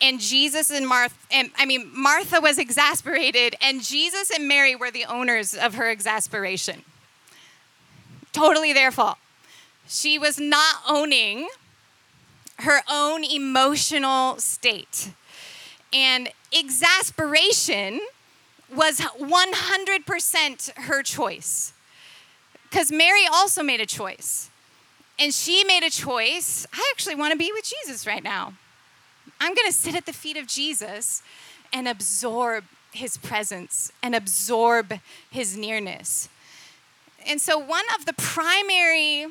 and 0.00 0.18
Jesus 0.18 0.68
and 0.68 0.84
Martha, 0.84 1.14
and 1.30 1.52
I 1.56 1.64
mean, 1.64 1.92
Martha 1.94 2.40
was 2.40 2.58
exasperated, 2.58 3.54
and 3.60 3.82
Jesus 3.82 4.30
and 4.30 4.48
Mary 4.48 4.74
were 4.74 4.90
the 4.90 5.04
owners 5.04 5.54
of 5.54 5.74
her 5.74 5.88
exasperation. 5.88 6.82
Totally 8.32 8.72
their 8.72 8.90
fault. 8.90 9.18
She 9.86 10.18
was 10.18 10.40
not 10.40 10.76
owning 10.88 11.48
her 12.58 12.80
own 12.90 13.22
emotional 13.22 14.38
state. 14.38 15.10
And 15.92 16.30
exasperation 16.52 18.00
was 18.74 19.00
100% 19.00 20.74
her 20.78 21.02
choice. 21.04 21.72
Because 22.68 22.90
Mary 22.90 23.22
also 23.32 23.62
made 23.62 23.80
a 23.80 23.86
choice. 23.86 24.50
And 25.18 25.34
she 25.34 25.64
made 25.64 25.82
a 25.82 25.90
choice 25.90 26.66
I 26.72 26.92
actually 26.92 27.16
want 27.16 27.32
to 27.32 27.38
be 27.38 27.50
with 27.52 27.64
Jesus 27.64 28.06
right 28.06 28.22
now. 28.22 28.54
I'm 29.40 29.54
going 29.54 29.66
to 29.66 29.72
sit 29.72 29.94
at 29.94 30.06
the 30.06 30.12
feet 30.12 30.36
of 30.36 30.46
Jesus 30.46 31.22
and 31.72 31.86
absorb 31.86 32.64
his 32.92 33.16
presence 33.16 33.92
and 34.02 34.14
absorb 34.14 34.94
his 35.30 35.56
nearness. 35.56 36.28
And 37.26 37.40
so, 37.40 37.58
one 37.58 37.84
of 37.98 38.06
the 38.06 38.14
primary 38.14 39.26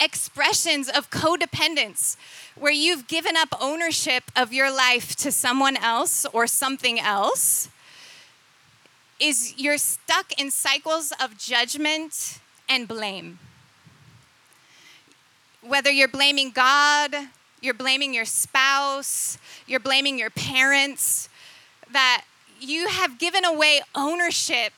expressions 0.00 0.88
of 0.88 1.10
codependence, 1.10 2.16
where 2.58 2.72
you've 2.72 3.08
given 3.08 3.36
up 3.36 3.48
ownership 3.60 4.24
of 4.36 4.52
your 4.52 4.70
life 4.70 5.16
to 5.16 5.32
someone 5.32 5.76
else 5.76 6.26
or 6.32 6.46
something 6.46 7.00
else, 7.00 7.68
is 9.18 9.54
you're 9.56 9.78
stuck 9.78 10.38
in 10.38 10.50
cycles 10.50 11.12
of 11.22 11.38
judgment 11.38 12.40
and 12.68 12.86
blame. 12.86 13.38
Whether 15.66 15.90
you're 15.90 16.08
blaming 16.08 16.50
God, 16.50 17.14
you're 17.62 17.72
blaming 17.72 18.12
your 18.12 18.26
spouse, 18.26 19.38
you're 19.66 19.80
blaming 19.80 20.18
your 20.18 20.28
parents, 20.28 21.30
that 21.90 22.24
you 22.60 22.88
have 22.88 23.18
given 23.18 23.46
away 23.46 23.80
ownership 23.94 24.74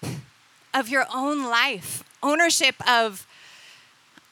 of 0.73 0.89
your 0.89 1.07
own 1.13 1.45
life, 1.45 2.05
ownership 2.23 2.77
of 2.89 3.27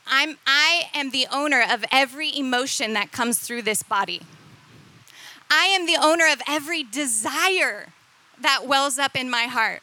I'm 0.06 0.36
I 0.46 0.90
am 0.94 1.10
the 1.10 1.26
owner 1.32 1.64
of 1.68 1.84
every 1.90 2.36
emotion 2.36 2.92
that 2.92 3.10
comes 3.10 3.38
through 3.38 3.62
this 3.62 3.82
body. 3.82 4.20
I 5.50 5.66
am 5.66 5.86
the 5.86 5.96
owner 6.00 6.26
of 6.30 6.42
every 6.46 6.82
desire 6.82 7.88
that 8.40 8.66
wells 8.66 8.98
up 8.98 9.16
in 9.16 9.30
my 9.30 9.44
heart. 9.44 9.82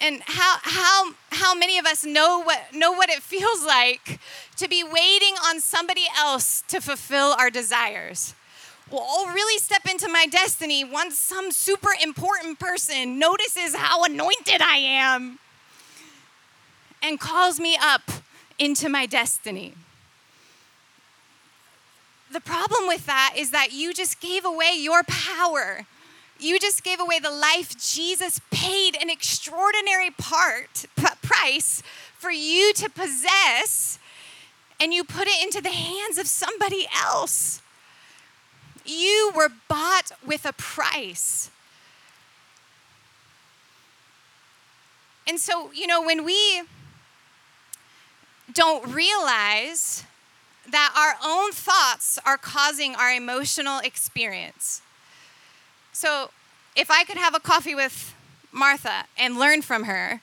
And 0.00 0.20
how, 0.26 0.56
how, 0.62 1.12
how 1.30 1.54
many 1.54 1.78
of 1.78 1.86
us 1.86 2.04
know 2.04 2.42
what, 2.42 2.60
know 2.72 2.92
what 2.92 3.08
it 3.08 3.22
feels 3.22 3.64
like 3.64 4.20
to 4.56 4.68
be 4.68 4.84
waiting 4.84 5.34
on 5.44 5.60
somebody 5.60 6.04
else 6.18 6.62
to 6.68 6.80
fulfill 6.80 7.34
our 7.38 7.50
desires? 7.50 8.34
Well, 8.90 9.04
I'll 9.08 9.34
really 9.34 9.58
step 9.58 9.86
into 9.90 10.08
my 10.08 10.26
destiny 10.26 10.84
once 10.84 11.18
some 11.18 11.50
super 11.50 11.90
important 12.02 12.58
person 12.58 13.18
notices 13.18 13.74
how 13.74 14.04
anointed 14.04 14.60
I 14.60 14.76
am 14.76 15.38
and 17.02 17.18
calls 17.18 17.58
me 17.58 17.76
up 17.80 18.02
into 18.58 18.88
my 18.88 19.06
destiny. 19.06 19.74
The 22.32 22.40
problem 22.40 22.86
with 22.86 23.06
that 23.06 23.34
is 23.36 23.50
that 23.50 23.72
you 23.72 23.92
just 23.92 24.20
gave 24.20 24.44
away 24.44 24.74
your 24.76 25.02
power 25.04 25.86
you 26.38 26.58
just 26.58 26.84
gave 26.84 27.00
away 27.00 27.18
the 27.18 27.30
life 27.30 27.76
Jesus 27.78 28.40
paid 28.50 28.96
an 29.00 29.10
extraordinary 29.10 30.10
part 30.10 30.86
price 31.22 31.82
for 32.18 32.30
you 32.30 32.72
to 32.74 32.88
possess 32.88 33.98
and 34.80 34.92
you 34.92 35.04
put 35.04 35.26
it 35.26 35.42
into 35.42 35.60
the 35.60 35.70
hands 35.70 36.18
of 36.18 36.26
somebody 36.26 36.86
else. 36.94 37.62
You 38.84 39.32
were 39.34 39.50
bought 39.68 40.12
with 40.24 40.44
a 40.44 40.52
price. 40.52 41.50
And 45.26 45.40
so, 45.40 45.70
you 45.72 45.86
know, 45.86 46.02
when 46.02 46.24
we 46.24 46.62
don't 48.52 48.86
realize 48.92 50.04
that 50.70 50.92
our 50.96 51.16
own 51.28 51.52
thoughts 51.52 52.18
are 52.24 52.38
causing 52.38 52.94
our 52.94 53.12
emotional 53.12 53.80
experience, 53.80 54.82
so 55.96 56.28
if 56.76 56.90
I 56.90 57.04
could 57.04 57.16
have 57.16 57.34
a 57.34 57.40
coffee 57.40 57.74
with 57.74 58.14
Martha 58.52 59.06
and 59.18 59.38
learn 59.38 59.62
from 59.62 59.84
her, 59.84 60.20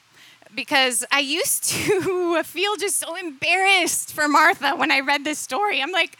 because 0.54 1.04
I 1.10 1.18
used 1.18 1.64
to 1.70 2.42
feel 2.44 2.76
just 2.76 2.96
so 2.96 3.16
embarrassed 3.16 4.12
for 4.12 4.28
Martha 4.28 4.76
when 4.76 4.92
I 4.92 5.00
read 5.00 5.24
this 5.24 5.40
story. 5.40 5.82
I'm 5.82 5.90
like, 5.90 6.16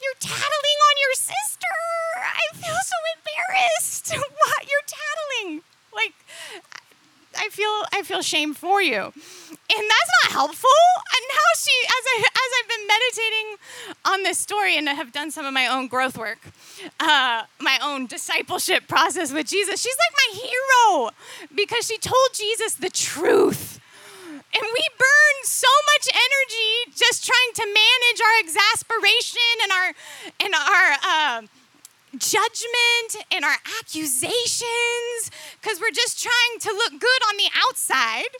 you're 0.00 0.20
tattling 0.20 0.78
on 0.88 0.94
your 1.02 1.14
sister. 1.14 1.74
I 2.16 2.54
feel 2.54 2.78
so 2.84 2.96
embarrassed. 3.16 4.14
What? 4.14 4.68
You're 4.70 4.86
tattling. 4.86 5.62
Like, 5.92 6.14
I 7.38 7.48
feel 7.50 7.84
I 7.92 8.02
feel 8.02 8.22
shame 8.22 8.52
for 8.52 8.82
you, 8.82 9.00
and 9.00 9.12
that's 9.92 10.10
not 10.24 10.32
helpful. 10.32 10.80
And 11.14 11.24
now 11.30 11.48
she, 11.56 11.70
as 11.86 12.04
I 12.06 12.24
as 12.26 12.50
I've 12.58 12.68
been 12.68 12.86
meditating 12.86 13.56
on 14.04 14.22
this 14.24 14.38
story 14.38 14.76
and 14.76 14.88
I 14.88 14.94
have 14.94 15.12
done 15.12 15.30
some 15.30 15.46
of 15.46 15.54
my 15.54 15.66
own 15.66 15.86
growth 15.86 16.18
work, 16.18 16.38
uh, 17.00 17.44
my 17.60 17.78
own 17.82 18.06
discipleship 18.06 18.88
process 18.88 19.32
with 19.32 19.46
Jesus, 19.46 19.80
she's 19.80 19.96
like 19.96 20.14
my 20.24 20.48
hero 20.48 21.10
because 21.54 21.86
she 21.86 21.98
told 21.98 22.28
Jesus 22.34 22.74
the 22.74 22.90
truth. 22.90 23.80
And 24.30 24.62
we 24.62 24.84
burn 24.98 25.36
so 25.44 25.68
much 25.92 26.08
energy 26.08 26.92
just 26.96 27.24
trying 27.26 27.52
to 27.54 27.66
manage 27.66 28.20
our 28.20 28.40
exasperation 28.40 29.54
and 29.62 29.72
our 29.72 29.94
and 30.40 30.54
our. 30.54 30.96
Uh, 31.04 31.42
judgment 32.16 33.24
and 33.32 33.44
our 33.44 33.56
accusations 33.80 35.30
because 35.60 35.80
we're 35.80 35.94
just 35.94 36.22
trying 36.22 36.60
to 36.60 36.70
look 36.72 37.00
good 37.00 37.22
on 37.28 37.36
the 37.36 37.50
outside, 37.68 38.32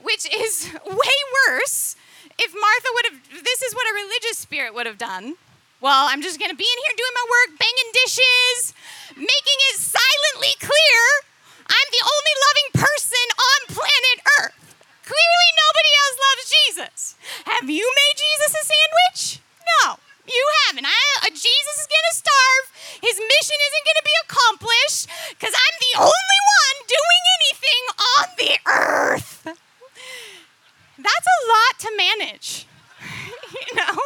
which 0.00 0.26
is 0.34 0.72
way 0.86 1.18
worse. 1.46 1.96
If 2.38 2.54
Martha 2.54 2.90
would 2.94 3.06
have, 3.12 3.44
this 3.44 3.62
is 3.62 3.74
what 3.74 3.86
a 3.90 3.94
religious 3.94 4.38
spirit 4.38 4.74
would 4.74 4.86
have 4.86 4.98
done. 4.98 5.36
Well, 5.80 6.06
I'm 6.08 6.22
just 6.22 6.38
gonna 6.38 6.54
be 6.54 6.64
in 6.64 6.78
here 6.86 6.96
doing 6.96 7.14
my 7.14 7.26
work, 7.26 7.58
banging 7.58 7.90
dishes, 7.92 8.74
making 9.16 9.58
it 9.70 9.76
silently 9.78 10.54
clear 10.60 11.02
I'm 11.72 11.88
the 11.90 12.04
only 12.04 12.34
loving 12.46 12.68
person 12.84 13.26
on 13.32 13.58
planet 13.80 14.18
Earth. 14.38 14.62
Clearly, 15.08 15.48
nobody 15.56 15.92
else 16.02 16.16
loves 16.20 16.44
Jesus. 16.52 17.00
Have 17.46 17.70
you 17.70 17.86
made 17.86 18.16
Jesus 18.20 18.52
a 18.54 18.64
sandwich? 18.66 19.40
No. 19.82 20.11
You 20.26 20.44
haven't. 20.66 20.86
I, 20.86 21.02
uh, 21.26 21.30
Jesus 21.30 21.76
is 21.82 21.88
going 21.90 22.06
to 22.10 22.14
starve. 22.14 22.64
His 23.02 23.16
mission 23.18 23.58
isn't 23.58 23.84
going 23.86 24.00
to 24.00 24.06
be 24.06 24.16
accomplished 24.22 25.02
because 25.34 25.50
I'm 25.50 25.76
the 25.82 25.94
only 26.06 26.40
one 26.62 26.76
doing 26.86 27.22
anything 27.36 27.82
on 27.98 28.26
the 28.38 28.52
earth. 28.70 29.42
That's 31.02 31.26
a 31.26 31.38
lot 31.50 31.74
to 31.82 31.90
manage, 31.98 32.66
you 33.50 33.70
know? 33.74 33.98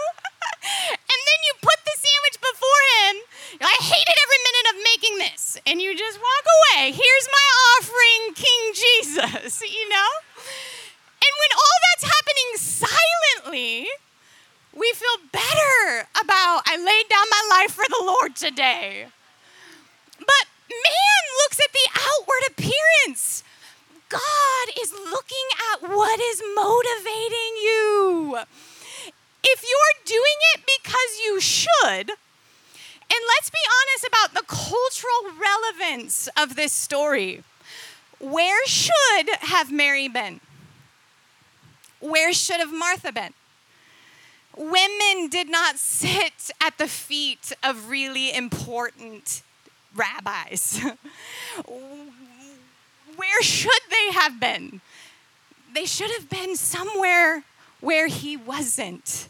and 0.89 1.21
then 1.29 1.41
you 1.45 1.53
put 1.61 1.79
the 1.85 1.97
sandwich 2.01 2.39
before 2.41 2.83
him. 3.05 3.15
I 3.61 3.77
hated 3.77 4.17
every 4.17 4.41
minute 4.41 4.67
of 4.73 4.77
making 4.89 5.15
this. 5.21 5.61
And 5.69 5.83
you 5.83 5.93
just 5.93 6.17
walk 6.17 6.45
away. 6.57 6.97
Here's 6.97 7.29
my 7.29 7.47
offering, 7.77 8.23
King 8.33 8.63
Jesus, 8.73 9.61
you 9.77 9.89
know? 9.93 10.11
And 11.21 11.33
when 11.37 11.53
all 11.53 11.79
that's 11.85 12.09
happening 12.09 12.51
silently, 12.57 13.89
we 14.77 14.93
feel 14.93 15.25
better 15.33 16.07
about 16.21 16.63
I 16.67 16.77
laid 16.77 17.09
down 17.09 17.25
my 17.31 17.57
life 17.57 17.73
for 17.73 17.85
the 17.89 18.05
Lord 18.05 18.37
today. 18.37 19.07
But 20.19 20.45
man 20.69 21.23
looks 21.43 21.59
at 21.59 21.73
the 21.73 21.89
outward 21.97 22.43
appearance. 22.51 23.43
God 24.09 24.69
is 24.81 24.93
looking 24.93 25.49
at 25.73 25.89
what 25.89 26.21
is 26.21 26.43
motivating 26.55 27.53
you. 27.65 28.39
If 29.43 29.63
you're 29.63 30.05
doing 30.05 30.39
it 30.55 30.61
because 30.67 31.21
you 31.25 31.41
should, 31.41 32.11
and 32.11 33.23
let's 33.35 33.51
be 33.51 33.59
honest 33.81 34.07
about 34.07 34.35
the 34.35 34.47
cultural 34.47 35.39
relevance 35.41 36.29
of 36.37 36.57
this 36.57 36.73
story. 36.73 37.43
Where 38.19 38.67
should 38.67 39.29
have 39.41 39.73
Mary 39.73 40.09
been? 40.09 40.41
Where 42.01 42.33
should 42.33 42.59
have 42.61 42.73
Martha 42.73 43.13
been? 43.13 43.33
Women 44.57 45.29
did 45.29 45.49
not 45.49 45.79
sit 45.79 46.51
at 46.61 46.79
the 46.79 46.89
feet 46.89 47.53
of 47.63 47.91
really 47.91 48.35
important 48.35 49.43
rabbis. 49.95 50.81
where 53.17 53.43
should 53.43 53.83
they 53.91 54.13
have 54.13 54.41
been? 54.41 54.81
They 55.75 55.85
should 55.85 56.11
have 56.13 56.31
been 56.31 56.57
somewhere 56.57 57.45
where 57.81 58.07
he 58.07 58.37
wasn't. 58.37 59.29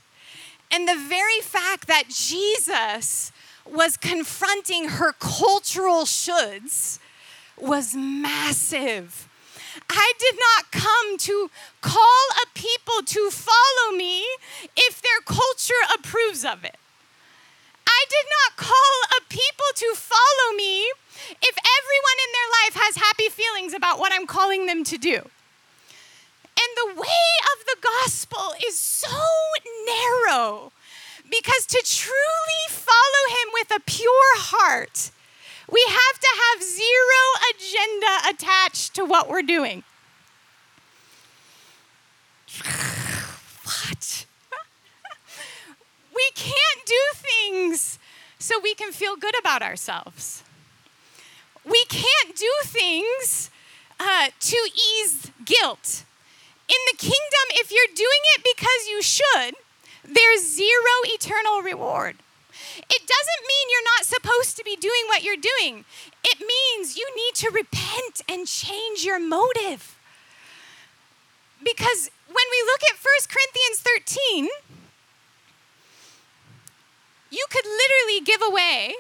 And 0.71 0.89
the 0.89 0.97
very 0.97 1.41
fact 1.41 1.87
that 1.89 2.05
Jesus 2.09 3.33
was 3.65 3.97
confronting 3.97 4.89
her 4.91 5.13
cultural 5.13 6.05
shoulds 6.05 6.99
was 7.61 7.95
massive. 7.95 9.29
I 9.91 10.13
did 10.19 10.35
not 10.39 10.73
come 10.73 11.19
to 11.19 11.51
call 11.81 12.23
a 12.43 12.47
people 12.55 13.03
to 13.05 13.31
follow 13.31 13.97
me 13.97 14.25
if 14.77 15.01
their 15.01 15.21
culture 15.25 15.75
approves 15.95 16.45
of 16.45 16.65
it. 16.65 16.77
I 17.87 18.05
did 18.11 18.27
not 18.29 18.57
call 18.57 18.95
a 19.19 19.23
people 19.29 19.71
to 19.77 19.95
follow 19.95 20.57
me 20.57 20.83
if 21.31 21.57
everyone 21.57 22.19
in 22.25 22.31
their 22.33 22.51
life 22.61 22.75
has 22.85 22.97
happy 22.97 23.29
feelings 23.29 23.73
about 23.73 23.99
what 23.99 24.13
I'm 24.13 24.27
calling 24.27 24.67
them 24.67 24.85
to 24.85 24.99
do. 24.99 25.15
And 26.59 26.71
the 26.77 27.01
way 27.01 27.31
of 27.53 27.67
the 27.67 27.77
gospel 27.81 28.55
is 28.67 28.79
so 28.79 29.09
narrow 29.87 30.73
because 31.31 31.67
to 31.67 31.83
truly 31.85 32.65
follow 32.69 33.25
him 33.29 33.49
with 33.53 33.71
a 33.77 33.81
pure 33.81 34.39
heart, 34.39 35.11
we 35.71 35.85
have 35.89 36.21
to 36.21 36.29
have 36.43 36.63
zero 36.63 37.23
agenda 37.55 38.31
attached 38.31 38.95
to 38.95 39.05
what 39.05 39.29
we're 39.29 39.43
doing. 39.43 39.83
what? 43.65 44.27
we 46.15 46.31
can't 46.35 46.87
do 46.87 47.01
things 47.15 47.99
so 48.39 48.61
we 48.61 48.75
can 48.75 48.93
feel 48.93 49.17
good 49.17 49.37
about 49.39 49.63
ourselves. 49.63 50.45
We 51.65 51.85
can't 51.89 52.37
do 52.37 52.53
things 52.63 53.51
uh, 53.99 54.29
to 54.39 54.57
ease 54.57 55.33
guilt. 55.45 56.05
In 56.69 56.77
the 56.93 56.97
kingdom, 56.97 57.47
if 57.51 57.73
you're 57.73 57.95
doing 57.95 58.23
it 58.37 58.45
because 58.57 58.89
you 58.89 59.03
should, 59.03 59.55
there's 60.05 60.49
zero 60.49 60.93
eternal 61.05 61.63
reward. 61.63 62.17
It 62.89 63.03
doesn't 63.03 63.47
mean 63.47 63.67
you're 63.71 63.93
not 63.97 64.07
supposed 64.07 64.57
to 64.57 64.65
be 64.65 64.77
doing 64.77 65.05
what 65.09 65.23
you're 65.23 65.37
doing. 65.37 65.85
It 66.25 66.39
means 66.41 66.97
you 66.97 67.09
need 67.17 67.35
to 67.37 67.51
repent 67.51 68.23
and 68.29 68.47
change 68.47 69.05
your 69.05 69.19
motive. 69.19 69.99
Because 71.63 72.11
when 72.27 72.35
we 72.51 72.63
look 72.67 72.81
at 72.91 72.97
1 72.97 73.05
Corinthians 73.29 73.81
13, 73.81 74.49
you 77.31 77.47
could 77.51 77.65
literally 77.65 78.25
give 78.25 78.43
away 78.43 78.95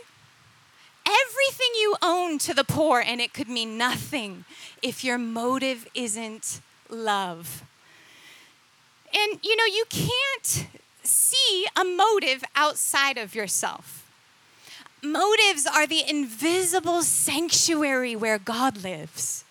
everything 1.06 1.68
you 1.80 1.94
own 2.02 2.38
to 2.38 2.54
the 2.54 2.64
poor, 2.64 3.00
and 3.00 3.20
it 3.20 3.32
could 3.32 3.48
mean 3.48 3.78
nothing 3.78 4.44
if 4.82 5.04
your 5.04 5.18
motive 5.18 5.86
isn't 5.94 6.60
love. 6.88 7.62
And 9.14 9.38
you 9.42 9.56
know, 9.56 9.64
you 9.64 9.84
can't 9.88 10.66
see 11.06 11.66
a 11.76 11.84
motive 11.84 12.44
outside 12.54 13.18
of 13.18 13.34
yourself. 13.34 14.10
Motives 15.02 15.66
are 15.66 15.86
the 15.86 16.02
invisible 16.08 17.02
sanctuary 17.02 18.16
where 18.16 18.38
God 18.38 18.82
lives. 18.82 19.44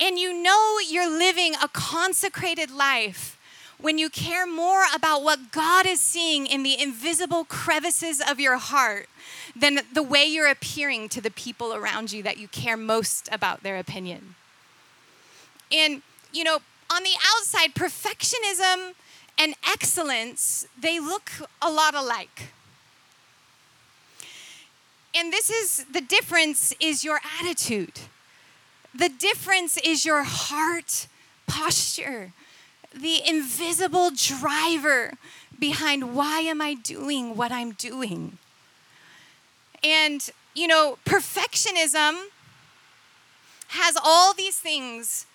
And 0.00 0.18
you 0.18 0.34
know 0.42 0.78
you're 0.88 1.10
living 1.10 1.54
a 1.62 1.68
consecrated 1.68 2.70
life 2.70 3.38
when 3.78 3.98
you 3.98 4.08
care 4.08 4.46
more 4.46 4.84
about 4.94 5.22
what 5.22 5.52
God 5.52 5.86
is 5.86 6.00
seeing 6.00 6.46
in 6.46 6.62
the 6.62 6.80
invisible 6.80 7.44
crevices 7.44 8.22
of 8.26 8.40
your 8.40 8.56
heart 8.56 9.08
than 9.54 9.80
the 9.92 10.02
way 10.02 10.24
you're 10.24 10.48
appearing 10.48 11.08
to 11.10 11.20
the 11.20 11.30
people 11.30 11.74
around 11.74 12.12
you 12.12 12.22
that 12.22 12.38
you 12.38 12.48
care 12.48 12.76
most 12.76 13.28
about 13.30 13.62
their 13.62 13.78
opinion. 13.78 14.34
And, 15.72 16.02
you 16.32 16.44
know, 16.44 16.60
on 16.90 17.02
the 17.02 17.14
outside, 17.36 17.74
perfectionism 17.74 18.94
and 19.38 19.54
excellence, 19.68 20.66
they 20.78 20.98
look 20.98 21.30
a 21.60 21.70
lot 21.70 21.94
alike. 21.94 22.50
And 25.14 25.32
this 25.32 25.50
is 25.50 25.84
the 25.90 26.00
difference 26.00 26.74
is 26.80 27.04
your 27.04 27.20
attitude. 27.40 28.00
The 28.94 29.08
difference 29.08 29.78
is 29.78 30.04
your 30.04 30.24
heart 30.24 31.06
posture. 31.46 32.32
The 32.94 33.20
invisible 33.26 34.10
driver 34.14 35.14
behind 35.58 36.14
why 36.14 36.40
am 36.40 36.60
I 36.60 36.74
doing 36.74 37.36
what 37.36 37.52
I'm 37.52 37.72
doing? 37.72 38.38
And 39.82 40.28
you 40.54 40.66
know, 40.66 40.98
perfectionism 41.04 42.26
has 43.68 43.96
all 44.02 44.32
these 44.32 44.58
things 44.58 45.26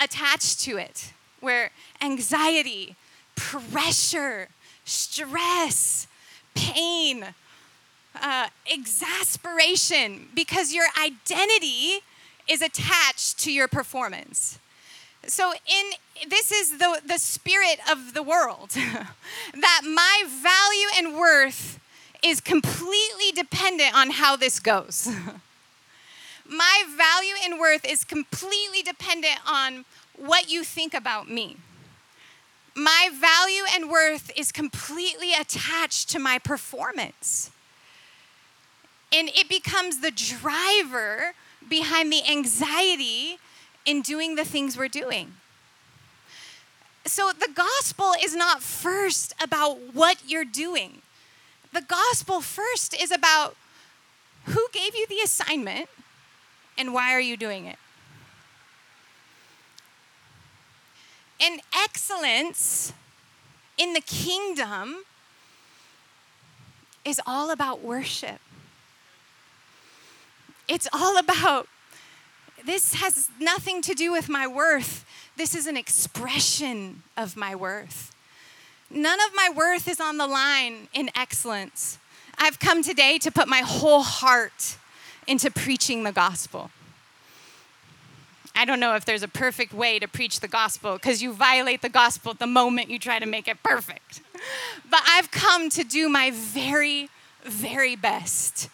attached 0.00 0.60
to 0.60 0.78
it 0.78 1.12
where 1.40 1.70
anxiety, 2.00 2.96
pressure, 3.40 4.48
stress, 4.84 6.06
pain, 6.54 7.24
uh, 8.20 8.48
exasperation, 8.66 10.28
because 10.34 10.74
your 10.74 10.86
identity 11.02 12.00
is 12.48 12.60
attached 12.60 13.38
to 13.38 13.50
your 13.50 13.66
performance. 13.66 14.58
So, 15.26 15.52
in 15.52 16.28
this 16.28 16.52
is 16.52 16.78
the, 16.78 17.00
the 17.06 17.18
spirit 17.18 17.78
of 17.90 18.12
the 18.12 18.22
world 18.22 18.70
that 19.54 19.80
my 19.84 20.24
value 20.26 20.88
and 20.98 21.18
worth 21.18 21.80
is 22.22 22.40
completely 22.40 23.32
dependent 23.34 23.96
on 23.96 24.10
how 24.10 24.36
this 24.36 24.60
goes. 24.60 25.08
my 26.48 26.84
value 26.94 27.34
and 27.44 27.58
worth 27.58 27.86
is 27.86 28.04
completely 28.04 28.82
dependent 28.82 29.38
on 29.46 29.86
what 30.16 30.50
you 30.50 30.62
think 30.62 30.92
about 30.92 31.30
me 31.30 31.56
my 32.74 33.10
value 33.12 33.62
and 33.74 33.90
worth 33.90 34.30
is 34.36 34.52
completely 34.52 35.32
attached 35.34 36.08
to 36.10 36.18
my 36.18 36.38
performance. 36.38 37.50
And 39.12 39.28
it 39.34 39.48
becomes 39.48 40.00
the 40.00 40.10
driver 40.10 41.34
behind 41.68 42.12
the 42.12 42.22
anxiety 42.28 43.38
in 43.84 44.02
doing 44.02 44.36
the 44.36 44.44
things 44.44 44.76
we're 44.76 44.88
doing. 44.88 45.34
So 47.06 47.32
the 47.32 47.50
gospel 47.52 48.12
is 48.22 48.36
not 48.36 48.62
first 48.62 49.34
about 49.42 49.94
what 49.94 50.18
you're 50.26 50.44
doing. 50.44 51.02
The 51.72 51.80
gospel 51.80 52.40
first 52.40 52.94
is 53.00 53.10
about 53.10 53.56
who 54.44 54.66
gave 54.72 54.94
you 54.94 55.06
the 55.08 55.20
assignment 55.24 55.88
and 56.78 56.94
why 56.94 57.12
are 57.12 57.20
you 57.20 57.36
doing 57.36 57.66
it? 57.66 57.78
And 61.40 61.60
excellence 61.74 62.92
in 63.78 63.94
the 63.94 64.00
kingdom 64.00 65.04
is 67.04 67.20
all 67.26 67.50
about 67.50 67.82
worship. 67.82 68.40
It's 70.68 70.86
all 70.92 71.18
about, 71.18 71.66
this 72.64 72.94
has 72.94 73.30
nothing 73.40 73.80
to 73.82 73.94
do 73.94 74.12
with 74.12 74.28
my 74.28 74.46
worth. 74.46 75.04
This 75.36 75.54
is 75.54 75.66
an 75.66 75.76
expression 75.76 77.02
of 77.16 77.36
my 77.36 77.54
worth. 77.54 78.14
None 78.90 79.18
of 79.20 79.34
my 79.34 79.50
worth 79.54 79.88
is 79.88 80.00
on 80.00 80.18
the 80.18 80.26
line 80.26 80.88
in 80.92 81.10
excellence. 81.16 81.98
I've 82.36 82.58
come 82.58 82.82
today 82.82 83.18
to 83.18 83.30
put 83.30 83.48
my 83.48 83.60
whole 83.60 84.02
heart 84.02 84.76
into 85.26 85.50
preaching 85.50 86.02
the 86.04 86.12
gospel. 86.12 86.70
I 88.54 88.64
don't 88.64 88.80
know 88.80 88.94
if 88.94 89.04
there's 89.04 89.22
a 89.22 89.28
perfect 89.28 89.72
way 89.72 89.98
to 89.98 90.08
preach 90.08 90.40
the 90.40 90.48
gospel 90.48 90.94
because 90.94 91.22
you 91.22 91.32
violate 91.32 91.82
the 91.82 91.88
gospel 91.88 92.34
the 92.34 92.46
moment 92.46 92.90
you 92.90 92.98
try 92.98 93.18
to 93.18 93.26
make 93.26 93.48
it 93.48 93.62
perfect. 93.62 94.22
But 94.90 95.02
I've 95.06 95.30
come 95.30 95.68
to 95.68 95.84
do 95.84 96.08
my 96.08 96.30
very, 96.30 97.10
very 97.44 97.94
best 97.94 98.70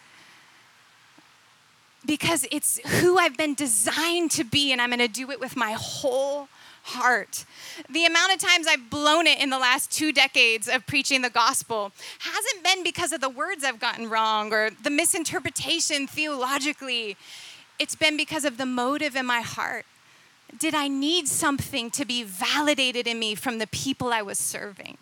because 2.05 2.47
it's 2.51 2.79
who 3.01 3.17
I've 3.17 3.35
been 3.35 3.53
designed 3.53 4.31
to 4.31 4.45
be, 4.45 4.71
and 4.71 4.81
I'm 4.81 4.89
going 4.89 4.99
to 4.99 5.09
do 5.09 5.29
it 5.29 5.39
with 5.39 5.57
my 5.57 5.73
whole 5.77 6.47
heart. 6.83 7.43
The 7.89 8.05
amount 8.05 8.33
of 8.33 8.39
times 8.39 8.65
I've 8.65 8.89
blown 8.89 9.27
it 9.27 9.41
in 9.41 9.49
the 9.49 9.59
last 9.59 9.91
two 9.91 10.13
decades 10.13 10.69
of 10.69 10.87
preaching 10.87 11.21
the 11.21 11.29
gospel 11.29 11.91
hasn't 12.19 12.63
been 12.63 12.81
because 12.81 13.11
of 13.11 13.19
the 13.19 13.29
words 13.29 13.65
I've 13.65 13.79
gotten 13.79 14.09
wrong 14.09 14.53
or 14.53 14.69
the 14.69 14.89
misinterpretation 14.89 16.07
theologically. 16.07 17.17
It's 17.79 17.95
been 17.95 18.17
because 18.17 18.45
of 18.45 18.57
the 18.57 18.65
motive 18.65 19.15
in 19.15 19.25
my 19.25 19.41
heart. 19.41 19.85
Did 20.57 20.73
I 20.73 20.87
need 20.87 21.27
something 21.27 21.91
to 21.91 22.05
be 22.05 22.23
validated 22.23 23.05
in 23.07 23.19
me 23.19 23.35
from 23.35 23.59
the 23.59 23.67
people 23.67 24.11
I 24.13 24.21
was 24.21 24.37
serving? 24.37 24.97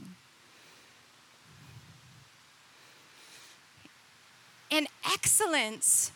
And 4.72 4.88
excellence 5.06 6.12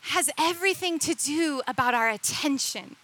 has 0.00 0.30
everything 0.38 0.98
to 1.00 1.14
do 1.14 1.60
about 1.68 1.94
our 1.94 2.08
attention. 2.08 2.96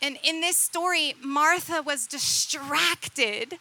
And 0.00 0.18
in 0.22 0.40
this 0.40 0.56
story, 0.56 1.14
Martha 1.22 1.82
was 1.82 2.06
distracted 2.06 3.58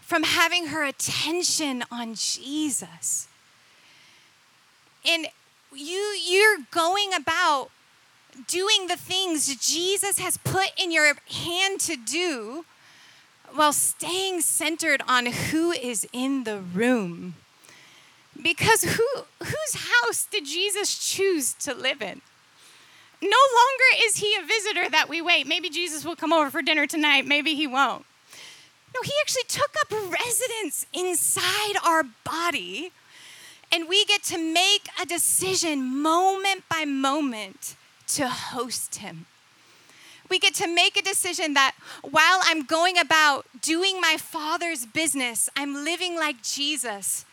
from 0.00 0.22
having 0.22 0.68
her 0.68 0.84
attention 0.84 1.84
on 1.90 2.14
Jesus. 2.14 3.28
And 5.04 5.26
you 5.74 6.16
you're 6.24 6.58
going 6.70 7.12
about 7.14 7.70
doing 8.46 8.86
the 8.86 8.96
things 8.96 9.54
Jesus 9.56 10.18
has 10.18 10.36
put 10.38 10.70
in 10.76 10.92
your 10.92 11.14
hand 11.30 11.80
to 11.80 11.96
do 11.96 12.64
while 13.54 13.72
staying 13.72 14.42
centered 14.42 15.02
on 15.08 15.26
who 15.26 15.72
is 15.72 16.06
in 16.12 16.44
the 16.44 16.58
room. 16.58 17.34
Because 18.40 18.82
who, 18.82 19.06
whose 19.42 19.90
house 20.02 20.26
did 20.30 20.44
Jesus 20.44 20.98
choose 20.98 21.54
to 21.54 21.74
live 21.74 22.02
in? 22.02 22.20
No 23.22 23.28
longer 23.28 24.04
is 24.04 24.18
he 24.18 24.36
a 24.36 24.44
visitor 24.44 24.90
that 24.90 25.08
we 25.08 25.22
wait. 25.22 25.46
Maybe 25.46 25.70
Jesus 25.70 26.04
will 26.04 26.16
come 26.16 26.32
over 26.32 26.50
for 26.50 26.60
dinner 26.60 26.86
tonight, 26.86 27.26
maybe 27.26 27.54
he 27.54 27.66
won't. 27.66 28.04
No, 28.94 29.00
he 29.02 29.12
actually 29.20 29.44
took 29.48 29.74
up 29.80 29.90
residence 29.90 30.86
inside 30.92 31.74
our 31.84 32.04
body, 32.24 32.92
and 33.72 33.88
we 33.88 34.04
get 34.04 34.22
to 34.24 34.38
make 34.38 34.88
a 35.00 35.06
decision 35.06 36.00
moment 36.00 36.64
by 36.68 36.84
moment 36.84 37.76
to 38.08 38.28
host 38.28 38.96
him. 38.96 39.26
We 40.28 40.38
get 40.38 40.54
to 40.56 40.66
make 40.66 40.96
a 40.96 41.02
decision 41.02 41.54
that 41.54 41.74
while 42.02 42.40
I'm 42.44 42.64
going 42.64 42.98
about 42.98 43.46
doing 43.60 44.00
my 44.00 44.16
Father's 44.18 44.84
business, 44.84 45.48
I'm 45.56 45.84
living 45.84 46.16
like 46.16 46.42
Jesus 46.42 47.24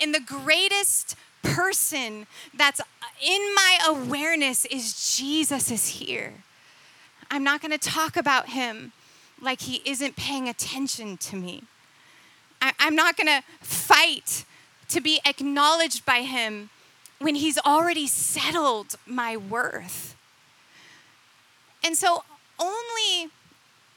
in 0.00 0.12
the 0.12 0.20
greatest 0.20 1.16
person 1.42 2.26
that's 2.54 2.80
in 3.22 3.54
my 3.54 3.78
awareness 3.86 4.64
is 4.66 5.16
Jesus 5.16 5.70
is 5.70 5.88
here. 5.88 6.32
I'm 7.30 7.44
not 7.44 7.60
going 7.60 7.70
to 7.70 7.78
talk 7.78 8.16
about 8.16 8.48
him 8.48 8.92
like 9.40 9.62
he 9.62 9.80
isn't 9.84 10.16
paying 10.16 10.48
attention 10.48 11.16
to 11.18 11.36
me. 11.36 11.62
I, 12.60 12.72
am 12.80 12.94
not 12.94 13.16
going 13.16 13.26
to 13.26 13.42
fight 13.60 14.44
to 14.90 15.00
be 15.00 15.20
acknowledged 15.24 16.04
by 16.04 16.22
him 16.22 16.70
when 17.18 17.34
he's 17.34 17.58
already 17.58 18.06
settled 18.06 18.96
my 19.06 19.36
worth. 19.36 20.14
And 21.84 21.96
so, 21.96 22.24
only, 22.58 23.30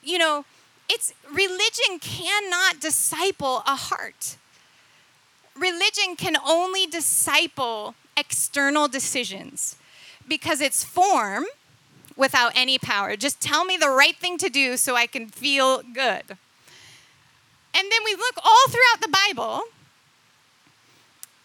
you 0.01 0.17
know, 0.17 0.45
it's 0.89 1.13
religion 1.31 1.99
cannot 1.99 2.79
disciple 2.79 3.63
a 3.65 3.75
heart 3.75 4.37
religion 5.57 6.15
can 6.15 6.35
only 6.45 6.85
disciple 6.85 7.95
external 8.17 8.87
decisions 8.87 9.75
because 10.27 10.61
it's 10.61 10.83
form 10.83 11.45
without 12.15 12.51
any 12.55 12.77
power. 12.77 13.15
Just 13.15 13.41
tell 13.41 13.65
me 13.65 13.77
the 13.77 13.89
right 13.89 14.15
thing 14.15 14.37
to 14.37 14.49
do 14.49 14.77
so 14.77 14.95
I 14.95 15.07
can 15.07 15.27
feel 15.27 15.81
good. 15.81 16.37
And 17.75 17.91
then 17.91 18.01
we 18.05 18.15
look 18.15 18.37
all 18.43 18.67
throughout 18.69 19.01
the 19.01 19.15
Bible, 19.27 19.63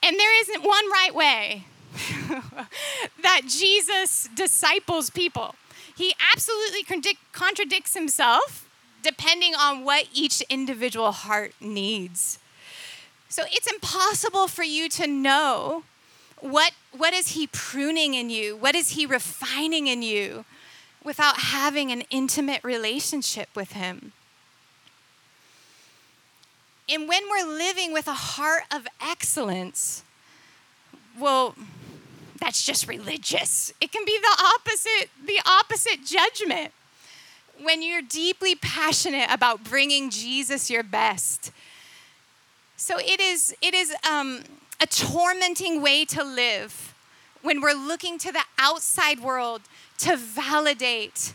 and 0.03 0.19
there 0.19 0.41
isn't 0.41 0.63
one 0.63 0.91
right 0.91 1.15
way 1.15 1.65
that 3.23 3.43
Jesus 3.47 4.29
disciples 4.35 5.11
people. 5.11 5.55
He 5.97 6.15
absolutely 6.33 6.85
contradicts 7.33 7.95
himself 7.95 8.69
depending 9.03 9.55
on 9.55 9.85
what 9.85 10.09
each 10.13 10.41
individual 10.43 11.13
heart 11.13 11.53
needs. 11.61 12.39
So 13.29 13.43
it's 13.51 13.71
impossible 13.71 14.49
for 14.49 14.63
you 14.63 14.89
to 14.91 15.07
know 15.07 15.85
what, 16.41 16.73
what 16.97 17.13
is 17.13 17.29
he 17.29 17.47
pruning 17.49 18.15
in 18.15 18.31
you? 18.31 18.57
What 18.57 18.75
is 18.75 18.91
he 18.91 19.07
refining 19.07 19.87
in 19.87 20.03
you 20.03 20.45
without 21.05 21.39
having 21.39 21.91
an 21.91 22.03
intimate 22.11 22.63
relationship 22.63 23.49
with 23.55 23.73
him? 23.73 24.13
And 26.89 27.09
when 27.09 27.23
we're 27.31 27.47
living 27.47 27.93
with 27.93 28.07
a 28.09 28.15
heart 28.15 28.63
of 28.75 28.87
excellence, 29.01 30.03
well, 31.19 31.55
that's 32.41 32.65
just 32.65 32.89
religious. 32.89 33.73
It 33.81 33.93
can 33.93 34.05
be 34.05 34.19
the 34.19 34.45
opposite, 34.55 35.11
the 35.25 35.41
opposite 35.45 36.05
judgment. 36.05 36.73
When 37.61 37.83
you're 37.83 38.03
deeply 38.03 38.55
passionate 38.55 39.29
about 39.31 39.65
bringing 39.65 40.11
Jesus 40.11 40.71
your 40.71 40.85
best, 40.85 41.51
so 42.77 42.99
it 42.99 43.21
is, 43.21 43.55
it 43.61 43.75
is 43.75 43.93
um, 44.09 44.45
a 44.81 44.87
tormenting 44.87 45.83
way 45.83 46.05
to 46.05 46.23
live 46.23 46.95
when 47.43 47.61
we're 47.61 47.73
looking 47.73 48.19
to 48.19 48.33
the 48.33 48.45
outside 48.59 49.21
world 49.21 49.63
to 49.99 50.17
validate 50.17 51.35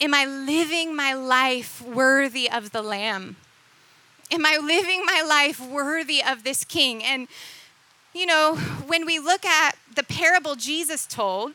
Am 0.00 0.14
I 0.14 0.24
living 0.26 0.94
my 0.94 1.12
life 1.12 1.82
worthy 1.82 2.48
of 2.48 2.70
the 2.70 2.82
Lamb? 2.82 3.34
Am 4.30 4.44
I 4.44 4.58
living 4.58 5.04
my 5.06 5.22
life 5.26 5.58
worthy 5.58 6.22
of 6.22 6.44
this 6.44 6.62
King? 6.62 7.02
And, 7.02 7.28
you 8.12 8.26
know, 8.26 8.56
when 8.86 9.06
we 9.06 9.18
look 9.18 9.46
at 9.46 9.76
the 9.94 10.02
parable 10.02 10.54
Jesus 10.54 11.06
told 11.06 11.52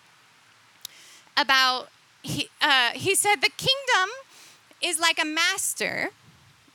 about, 1.38 1.89
he, 2.23 2.49
uh, 2.62 2.91
he 2.93 3.13
said, 3.13 3.38
the 3.41 3.51
kingdom 3.57 4.09
is 4.81 4.99
like 4.99 5.21
a 5.21 5.25
master 5.25 6.09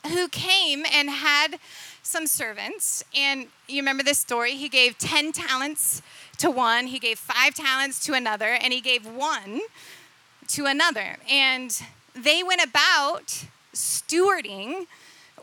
who 0.07 0.29
came 0.29 0.85
and 0.93 1.11
had 1.11 1.59
some 2.03 2.27
servants, 2.27 3.05
and 3.15 3.49
you 3.67 3.77
remember 3.77 4.03
this 4.03 4.19
story? 4.19 4.53
He 4.53 4.69
gave 4.69 4.97
10 4.99 5.33
talents 5.33 6.01
to 6.39 6.51
one, 6.51 6.87
he 6.87 6.99
gave 6.99 7.19
five 7.19 7.55
talents 7.55 8.05
to 8.07 8.15
another, 8.15 8.57
and 8.63 8.73
he 8.73 8.81
gave 8.81 9.05
one 9.05 9.61
to 10.47 10.65
another. 10.67 11.17
And 11.29 11.77
they 12.15 12.43
went 12.43 12.63
about 12.65 13.45
stewarding 13.75 14.87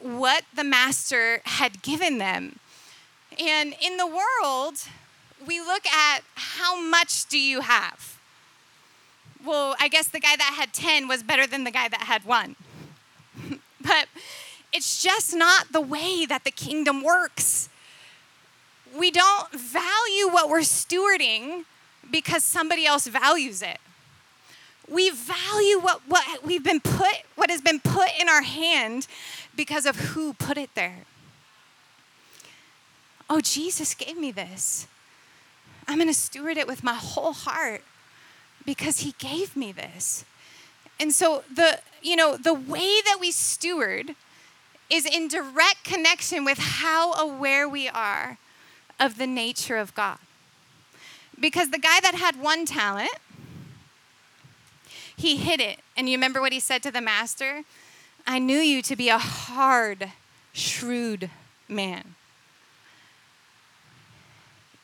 what 0.01 0.43
the 0.55 0.63
master 0.63 1.41
had 1.45 1.81
given 1.81 2.17
them. 2.17 2.59
And 3.39 3.75
in 3.81 3.97
the 3.97 4.07
world, 4.07 4.75
we 5.45 5.59
look 5.59 5.85
at 5.87 6.21
how 6.35 6.79
much 6.79 7.25
do 7.27 7.39
you 7.39 7.61
have? 7.61 8.17
Well, 9.45 9.75
I 9.79 9.87
guess 9.89 10.07
the 10.07 10.19
guy 10.19 10.35
that 10.35 10.55
had 10.57 10.73
10 10.73 11.07
was 11.07 11.21
better 11.21 11.45
than 11.45 11.63
the 11.63 11.71
guy 11.71 11.87
that 11.87 12.01
had 12.01 12.25
one. 12.25 12.55
but 13.81 14.07
it's 14.73 15.01
just 15.01 15.35
not 15.35 15.71
the 15.71 15.81
way 15.81 16.25
that 16.25 16.43
the 16.43 16.51
kingdom 16.51 17.03
works. 17.03 17.69
We 18.97 19.11
don't 19.11 19.51
value 19.51 20.27
what 20.31 20.49
we're 20.49 20.61
stewarding 20.61 21.65
because 22.09 22.43
somebody 22.43 22.85
else 22.85 23.07
values 23.07 23.61
it. 23.61 23.77
We 24.89 25.09
value 25.09 25.79
what, 25.79 26.01
what 26.07 26.45
we've 26.45 26.63
been 26.63 26.79
put, 26.79 27.23
what 27.35 27.49
has 27.49 27.61
been 27.61 27.79
put 27.79 28.09
in 28.19 28.29
our 28.29 28.43
hand 28.43 29.07
because 29.55 29.85
of 29.85 29.95
who 29.97 30.33
put 30.33 30.57
it 30.57 30.69
there. 30.75 31.05
Oh, 33.29 33.41
Jesus 33.41 33.93
gave 33.93 34.17
me 34.17 34.31
this. 34.31 34.87
I'm 35.87 35.97
going 35.97 36.07
to 36.07 36.13
steward 36.13 36.57
it 36.57 36.67
with 36.67 36.83
my 36.83 36.93
whole 36.93 37.33
heart 37.33 37.83
because 38.65 38.99
he 38.99 39.13
gave 39.19 39.55
me 39.55 39.71
this. 39.71 40.25
And 40.99 41.13
so 41.13 41.43
the 41.53 41.79
you 42.05 42.15
know, 42.15 42.37
the 42.37 42.53
way 42.53 43.01
that 43.03 43.17
we 43.19 43.31
steward 43.31 44.15
is 44.89 45.05
in 45.05 45.27
direct 45.27 45.83
connection 45.83 46.45
with 46.45 46.59
how 46.59 47.13
aware 47.13 47.67
we 47.67 47.89
are 47.89 48.37
of 48.99 49.17
the 49.17 49.25
nature 49.25 49.77
of 49.77 49.95
God. 49.95 50.19
Because 51.39 51.71
the 51.71 51.79
guy 51.79 51.99
that 52.01 52.13
had 52.13 52.39
one 52.39 52.65
talent, 52.65 53.17
he 55.17 55.37
hid 55.37 55.59
it. 55.59 55.79
And 55.97 56.07
you 56.07 56.15
remember 56.15 56.39
what 56.39 56.53
he 56.53 56.59
said 56.59 56.83
to 56.83 56.91
the 56.91 57.01
master? 57.01 57.63
I 58.27 58.39
knew 58.39 58.57
you 58.57 58.81
to 58.83 58.95
be 58.95 59.09
a 59.09 59.17
hard, 59.17 60.11
shrewd 60.53 61.29
man. 61.67 62.15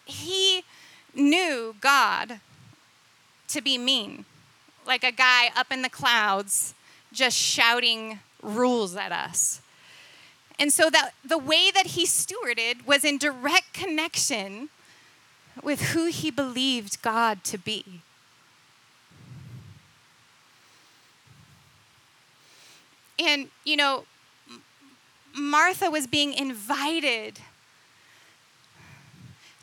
He 0.06 0.64
knew 1.16 1.76
God 1.82 2.40
to 3.48 3.62
be 3.62 3.78
mean, 3.78 4.26
like 4.86 5.04
a 5.04 5.12
guy 5.12 5.50
up 5.56 5.72
in 5.72 5.82
the 5.82 5.90
clouds 5.90 6.74
just 7.12 7.38
shouting 7.38 8.20
rules 8.42 8.96
at 8.96 9.12
us. 9.12 9.62
And 10.60 10.72
so 10.72 10.90
that 10.90 11.12
the 11.26 11.38
way 11.38 11.72
that 11.72 11.88
he 11.88 12.06
stewarded 12.06 12.86
was 12.86 13.04
in 13.04 13.18
direct 13.18 13.74
connection 13.74 14.70
with 15.64 15.82
who 15.92 16.06
he 16.06 16.32
believed 16.32 17.02
God 17.02 17.44
to 17.46 17.58
be. 17.58 18.02
And, 23.22 23.50
you 23.64 23.78
know, 23.78 24.06
Martha 25.36 25.92
was 25.92 26.08
being 26.08 26.34
invited 26.34 27.40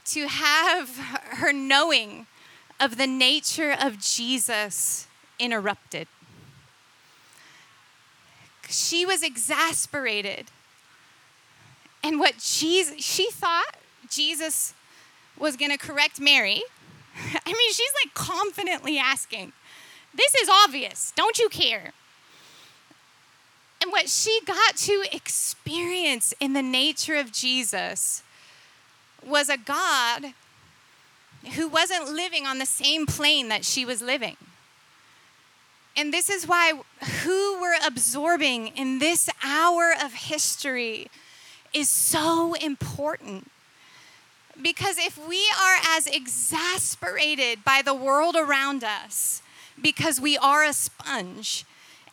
to 0.06 0.28
have 0.28 0.96
her 0.96 1.52
knowing 1.52 2.26
of 2.80 2.96
the 2.96 3.06
nature 3.06 3.76
of 3.78 3.98
Jesus 3.98 5.08
interrupted. 5.38 6.06
She 8.68 9.04
was 9.04 9.22
exasperated 9.22 10.46
and 12.02 12.20
what 12.20 12.38
Jesus, 12.38 13.04
she 13.04 13.30
thought 13.30 13.76
Jesus 14.08 14.72
was 15.36 15.56
going 15.56 15.70
to 15.70 15.78
correct 15.78 16.20
Mary. 16.20 16.62
I 17.16 17.52
mean, 17.52 17.72
she's 17.72 17.92
like 18.04 18.14
confidently 18.14 18.98
asking, 18.98 19.52
This 20.14 20.34
is 20.36 20.48
obvious. 20.48 21.12
Don't 21.16 21.38
you 21.38 21.48
care? 21.48 21.92
And 23.88 23.92
what 23.94 24.10
she 24.10 24.40
got 24.44 24.76
to 24.76 25.04
experience 25.12 26.34
in 26.40 26.52
the 26.52 26.60
nature 26.60 27.14
of 27.14 27.32
Jesus 27.32 28.22
was 29.26 29.48
a 29.48 29.56
God 29.56 30.34
who 31.54 31.68
wasn't 31.68 32.12
living 32.12 32.44
on 32.44 32.58
the 32.58 32.66
same 32.66 33.06
plane 33.06 33.48
that 33.48 33.64
she 33.64 33.86
was 33.86 34.02
living. 34.02 34.36
And 35.96 36.12
this 36.12 36.28
is 36.28 36.46
why 36.46 36.74
who 37.22 37.58
we're 37.62 37.78
absorbing 37.82 38.68
in 38.76 38.98
this 38.98 39.30
hour 39.42 39.94
of 40.04 40.12
history 40.12 41.08
is 41.72 41.88
so 41.88 42.52
important 42.56 43.50
Because 44.60 44.98
if 44.98 45.16
we 45.26 45.50
are 45.58 45.96
as 45.96 46.06
exasperated 46.06 47.64
by 47.64 47.80
the 47.82 47.94
world 47.94 48.36
around 48.36 48.84
us 48.84 49.40
because 49.80 50.20
we 50.20 50.36
are 50.36 50.64
a 50.64 50.74
sponge, 50.74 51.64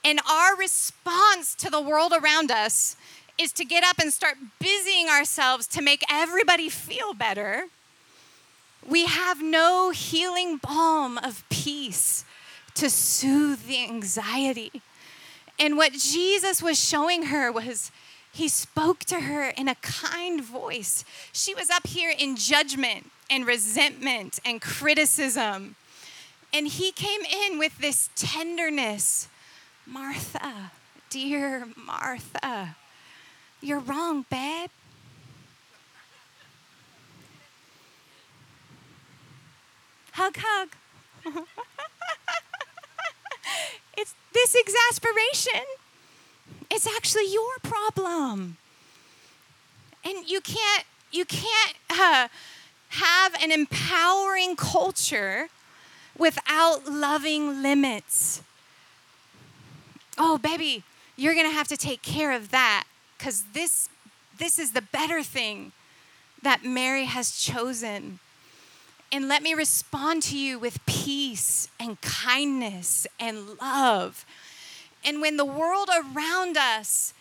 and 0.06 0.20
our 0.30 0.56
response 0.56 1.56
to 1.56 1.70
the 1.72 1.82
world 1.82 2.14
around 2.14 2.52
us 2.52 2.96
is 3.40 3.52
to 3.54 3.66
get 3.66 3.84
up 3.84 3.98
and 3.98 4.14
start 4.14 4.38
busying 4.60 5.10
ourselves 5.10 5.66
to 5.66 5.82
make 5.82 6.04
everybody 6.10 6.70
feel 6.70 7.16
better, 7.16 7.66
we 8.88 9.08
have 9.08 9.42
no 9.42 9.90
healing 9.90 10.58
balm 10.58 11.18
of 11.18 11.44
peace 11.50 12.24
to 12.76 12.88
soothe 12.88 13.66
the 13.66 13.84
anxiety. 13.84 14.84
And 15.60 15.76
what 15.76 15.94
Jesus 15.94 16.62
was 16.62 16.80
showing 16.80 17.24
her 17.24 17.52
was 17.52 17.92
he 18.32 18.48
spoke 18.48 19.00
to 19.06 19.22
her 19.22 19.50
in 19.50 19.68
a 19.68 19.76
kind 19.76 20.44
voice. 20.44 21.04
She 21.32 21.56
was 21.56 21.72
up 21.72 21.88
here 21.88 22.14
in 22.16 22.36
judgment 22.36 23.10
and 23.28 23.48
resentment 23.48 24.40
and 24.46 24.62
criticism. 24.62 25.78
And 26.54 26.68
he 26.68 26.92
came 26.92 27.22
in 27.22 27.58
with 27.58 27.80
this 27.80 28.10
tenderness 28.16 29.30
Martha, 29.88 30.72
dear 31.10 31.68
Martha, 31.76 32.76
you're 33.62 33.80
wrong, 33.80 34.26
babe. 34.30 34.70
Hug, 40.14 40.38
hug. 40.40 40.70
it's 43.98 44.16
this 44.34 44.56
exasperation. 44.56 45.66
It's 46.72 46.88
actually 46.88 47.32
your 47.32 47.58
problem. 47.62 48.58
And 50.04 50.28
you 50.28 50.42
can't 50.42 50.86
you 51.12 51.26
can't 51.26 51.76
uh, 51.90 52.28
have 52.90 53.36
an 53.42 53.52
empowering 53.52 54.56
culture 54.56 55.50
without 56.18 56.88
loving 56.88 57.62
limits. 57.62 58.42
Oh, 60.18 60.38
baby, 60.38 60.84
you're 61.16 61.34
going 61.34 61.50
to 61.50 61.54
have 61.54 61.68
to 61.70 61.78
take 61.78 62.02
care 62.02 62.32
of 62.32 62.52
that 62.52 62.86
cuz 63.18 63.44
this 63.54 63.90
this 64.38 64.60
is 64.60 64.72
the 64.72 64.82
better 64.82 65.24
thing 65.24 65.72
that 66.42 66.64
Mary 66.64 67.06
has 67.06 67.32
chosen. 67.32 68.20
And 69.12 69.28
let 69.28 69.42
me 69.42 69.54
respond 69.54 70.24
to 70.24 70.38
you 70.38 70.60
with 70.60 70.86
peace 70.86 71.70
and 71.80 72.00
kindness 72.02 73.08
and 73.20 73.58
love. 73.62 74.26
And 75.06 75.22
when 75.22 75.38
the 75.38 75.46
world 75.46 75.90
around 75.90 76.58
us 76.58 77.14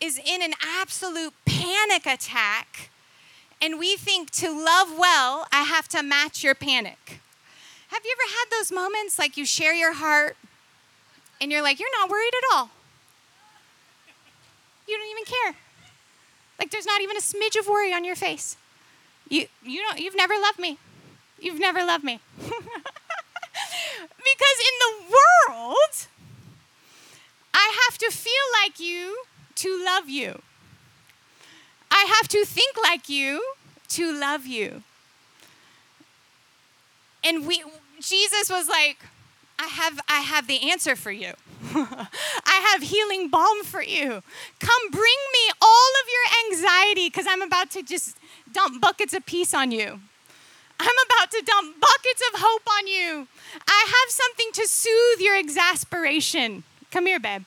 is 0.00 0.18
in 0.18 0.42
an 0.42 0.52
absolute 0.62 1.32
panic 1.44 2.04
attack, 2.06 2.90
and 3.62 3.78
we 3.78 3.96
think 3.96 4.30
to 4.32 4.50
love 4.50 4.98
well, 4.98 5.46
I 5.52 5.62
have 5.62 5.88
to 5.88 6.02
match 6.02 6.42
your 6.42 6.54
panic. 6.54 7.20
Have 7.88 8.04
you 8.04 8.12
ever 8.12 8.32
had 8.32 8.46
those 8.50 8.72
moments 8.72 9.18
like 9.18 9.36
you 9.36 9.44
share 9.44 9.74
your 9.74 9.94
heart 9.94 10.36
and 11.40 11.50
you're 11.50 11.62
like, 11.62 11.80
you're 11.80 11.88
not 11.98 12.10
worried 12.10 12.32
at 12.34 12.56
all? 12.56 12.70
You 14.86 14.98
don't 14.98 15.10
even 15.10 15.24
care. 15.24 15.54
Like 16.58 16.70
there's 16.70 16.86
not 16.86 17.00
even 17.00 17.16
a 17.16 17.20
smidge 17.20 17.58
of 17.58 17.66
worry 17.66 17.92
on 17.92 18.04
your 18.04 18.16
face. 18.16 18.56
You, 19.28 19.46
you 19.64 19.80
don't, 19.82 20.00
you've 20.00 20.16
never 20.16 20.34
loved 20.34 20.58
me. 20.58 20.78
You've 21.38 21.60
never 21.60 21.84
loved 21.84 22.04
me. 22.04 22.20
because 22.38 22.50
in 24.58 24.76
the 24.80 25.14
world, 25.48 26.06
I 27.54 27.72
have 27.88 27.98
to 27.98 28.10
feel 28.10 28.32
like 28.62 28.78
you 28.80 29.22
to 29.56 29.82
love 29.84 30.08
you. 30.08 30.42
I 31.90 32.12
have 32.18 32.28
to 32.28 32.44
think 32.44 32.76
like 32.82 33.08
you 33.08 33.42
to 33.90 34.12
love 34.12 34.46
you. 34.46 34.82
And 37.24 37.46
we 37.46 37.62
Jesus 38.00 38.48
was 38.48 38.68
like, 38.68 38.98
I 39.60 39.66
have 39.66 40.00
I 40.08 40.20
have 40.20 40.46
the 40.46 40.70
answer 40.70 40.96
for 40.96 41.12
you. 41.12 41.34
I 41.74 42.72
have 42.72 42.82
healing 42.82 43.28
balm 43.28 43.62
for 43.62 43.82
you. 43.82 44.22
Come 44.58 44.90
bring 44.90 45.20
me 45.36 45.52
all 45.60 45.90
of 46.02 46.06
your 46.08 46.26
anxiety 46.46 47.10
cuz 47.10 47.26
I'm 47.28 47.42
about 47.42 47.70
to 47.72 47.82
just 47.82 48.16
dump 48.50 48.80
buckets 48.80 49.12
of 49.12 49.26
peace 49.26 49.52
on 49.52 49.70
you. 49.70 50.00
I'm 50.80 50.98
about 51.06 51.30
to 51.32 51.42
dump 51.44 51.78
buckets 51.78 52.22
of 52.32 52.40
hope 52.40 52.66
on 52.78 52.86
you. 52.86 53.28
I 53.68 53.84
have 53.86 54.10
something 54.10 54.50
to 54.54 54.66
soothe 54.66 55.20
your 55.20 55.36
exasperation. 55.36 56.64
Come 56.90 57.04
here, 57.04 57.20
babe. 57.20 57.44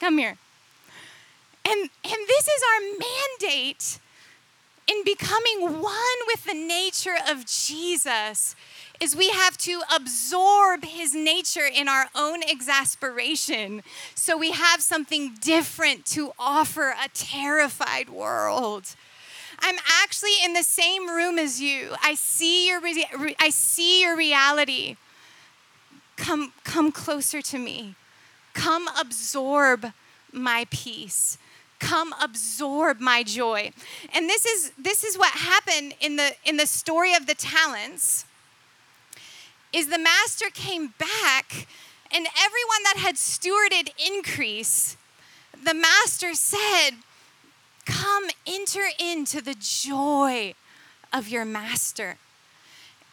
Come 0.00 0.16
here. 0.16 0.38
And, 1.66 1.80
and 2.04 2.20
this 2.26 2.48
is 2.48 2.62
our 2.72 2.80
mandate 3.06 3.98
in 4.86 5.04
becoming 5.04 5.82
one 5.82 6.18
with 6.26 6.44
the 6.44 6.54
nature 6.54 7.18
of 7.28 7.44
Jesus 7.44 8.56
is 9.00 9.14
we 9.14 9.30
have 9.30 9.56
to 9.58 9.82
absorb 9.94 10.84
his 10.84 11.14
nature 11.14 11.66
in 11.72 11.88
our 11.88 12.06
own 12.14 12.42
exasperation 12.42 13.82
so 14.14 14.36
we 14.36 14.52
have 14.52 14.80
something 14.82 15.34
different 15.40 16.04
to 16.06 16.32
offer 16.38 16.94
a 17.02 17.08
terrified 17.14 18.08
world. 18.08 18.94
I'm 19.60 19.76
actually 20.02 20.34
in 20.44 20.52
the 20.52 20.62
same 20.62 21.08
room 21.08 21.38
as 21.38 21.60
you. 21.60 21.94
I 22.02 22.14
see 22.14 22.68
your 22.68 22.80
re- 22.80 23.36
I 23.40 23.50
see 23.50 24.02
your 24.02 24.16
reality. 24.16 24.96
Come 26.16 26.52
come 26.64 26.92
closer 26.92 27.42
to 27.42 27.58
me. 27.58 27.94
Come 28.54 28.88
absorb 29.00 29.92
my 30.32 30.66
peace. 30.70 31.38
Come 31.80 32.12
absorb 32.20 33.00
my 33.00 33.22
joy. 33.22 33.72
And 34.14 34.28
this 34.28 34.44
is 34.44 34.72
this 34.78 35.04
is 35.04 35.16
what 35.16 35.32
happened 35.32 35.94
in 36.00 36.16
the 36.16 36.32
in 36.44 36.56
the 36.56 36.66
story 36.66 37.14
of 37.14 37.26
the 37.26 37.34
talents. 37.34 38.24
Is 39.72 39.88
the 39.88 39.98
master 39.98 40.46
came 40.52 40.94
back 40.98 41.66
and 42.10 42.26
everyone 42.26 42.82
that 42.84 42.96
had 42.96 43.16
stewarded 43.16 43.90
increase, 43.98 44.96
the 45.52 45.74
master 45.74 46.34
said, 46.34 46.90
Come 47.84 48.24
enter 48.46 48.86
into 48.98 49.40
the 49.40 49.54
joy 49.58 50.54
of 51.12 51.28
your 51.28 51.44
master. 51.44 52.16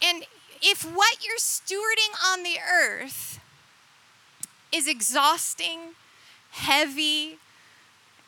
And 0.04 0.26
if 0.62 0.84
what 0.84 1.26
you're 1.26 1.38
stewarding 1.38 2.13
on 2.26 2.44
the 2.44 2.58
earth 2.60 3.39
is 4.72 4.88
exhausting, 4.88 5.80
heavy, 6.52 7.38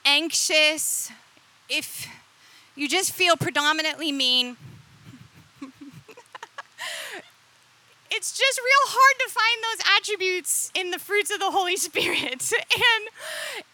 anxious, 0.05 1.11
if 1.69 2.07
you 2.75 2.87
just 2.87 3.11
feel 3.11 3.35
predominantly 3.35 4.11
mean, 4.11 4.55
it's 8.11 8.37
just 8.37 8.59
real 8.59 8.87
hard 8.87 9.15
to 9.19 9.33
find 9.33 9.57
those 9.63 9.81
attributes 9.97 10.71
in 10.73 10.91
the 10.91 10.99
fruits 10.99 11.31
of 11.31 11.39
the 11.39 11.51
Holy 11.51 11.77
Spirit. 11.87 12.51
And 12.51 13.03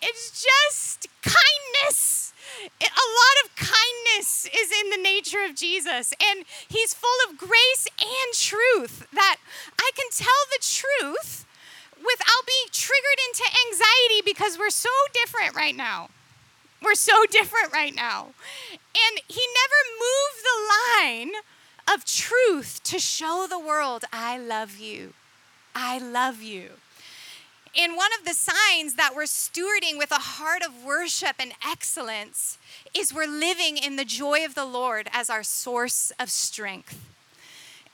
it's 0.01 0.43
just 0.43 1.07
kindness. 1.21 2.33
It, 2.79 2.89
a 2.89 3.07
lot 3.07 3.35
of 3.45 3.55
kindness 3.55 4.45
is 4.45 4.71
in 4.71 4.89
the 4.89 4.97
nature 4.97 5.43
of 5.43 5.55
Jesus. 5.55 6.13
And 6.21 6.45
he's 6.67 6.93
full 6.93 7.19
of 7.29 7.37
grace 7.37 7.87
and 7.99 8.33
truth 8.33 9.07
that 9.13 9.37
I 9.79 9.91
can 9.95 10.07
tell 10.11 10.43
the 10.51 10.61
truth 10.61 11.45
without 11.97 12.43
being 12.45 12.69
triggered 12.71 13.19
into 13.29 13.45
anxiety 13.67 14.21
because 14.25 14.57
we're 14.57 14.69
so 14.69 14.91
different 15.13 15.55
right 15.55 15.75
now. 15.75 16.09
We're 16.81 16.95
so 16.95 17.25
different 17.31 17.71
right 17.71 17.95
now. 17.95 18.33
And 18.71 19.21
he 19.27 19.41
never 19.41 19.79
moved 19.97 20.39
the 20.43 20.57
line 20.73 21.31
of 21.91 22.05
truth 22.05 22.81
to 22.85 22.99
show 22.99 23.47
the 23.49 23.59
world, 23.59 24.03
I 24.11 24.37
love 24.37 24.77
you. 24.77 25.13
I 25.75 25.97
love 25.97 26.41
you. 26.41 26.69
And 27.75 27.95
one 27.95 28.11
of 28.19 28.25
the 28.25 28.35
signs 28.35 28.95
that 28.95 29.15
we're 29.15 29.23
stewarding 29.23 29.97
with 29.97 30.11
a 30.11 30.15
heart 30.15 30.61
of 30.61 30.83
worship 30.83 31.35
and 31.39 31.53
excellence 31.67 32.59
is 32.93 33.13
we're 33.13 33.25
living 33.27 33.77
in 33.77 33.95
the 33.95 34.05
joy 34.05 34.45
of 34.45 34.53
the 34.53 34.65
Lord 34.65 35.09
as 35.11 35.29
our 35.29 35.41
source 35.41 36.11
of 36.19 36.29
strength. 36.29 36.99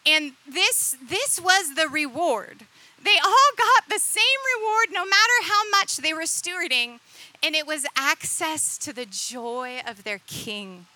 And 0.06 0.34
this, 0.46 0.98
this 1.02 1.40
was 1.40 1.76
the 1.76 1.88
reward. 1.88 2.66
They 3.02 3.18
all 3.24 3.52
got 3.58 3.90
the 3.90 4.00
same 4.00 4.24
reward 4.58 4.88
no 4.92 5.06
matter 5.06 5.44
how 5.44 5.70
much 5.70 5.98
they 5.98 6.14
were 6.14 6.24
stewarding, 6.24 7.00
and 7.42 7.56
it 7.56 7.66
was 7.66 7.86
access 7.96 8.78
to 8.80 8.92
the 8.92 9.06
joy 9.06 9.82
of 9.88 10.04
their 10.04 10.20
king. 10.28 10.88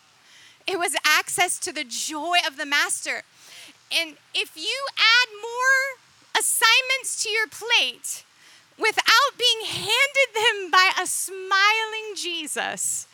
It 0.65 0.79
was 0.79 0.95
access 1.05 1.59
to 1.59 1.71
the 1.71 1.83
joy 1.83 2.37
of 2.47 2.57
the 2.57 2.65
master. 2.65 3.23
And 3.91 4.15
if 4.33 4.55
you 4.55 4.87
add 4.97 5.29
more 5.41 5.99
assignments 6.39 7.21
to 7.23 7.29
your 7.29 7.47
plate 7.47 8.23
without 8.77 9.37
being 9.37 9.65
handed 9.65 10.33
them 10.33 10.71
by 10.71 10.91
a 11.01 11.05
smiling 11.05 12.15
Jesus, 12.15 13.07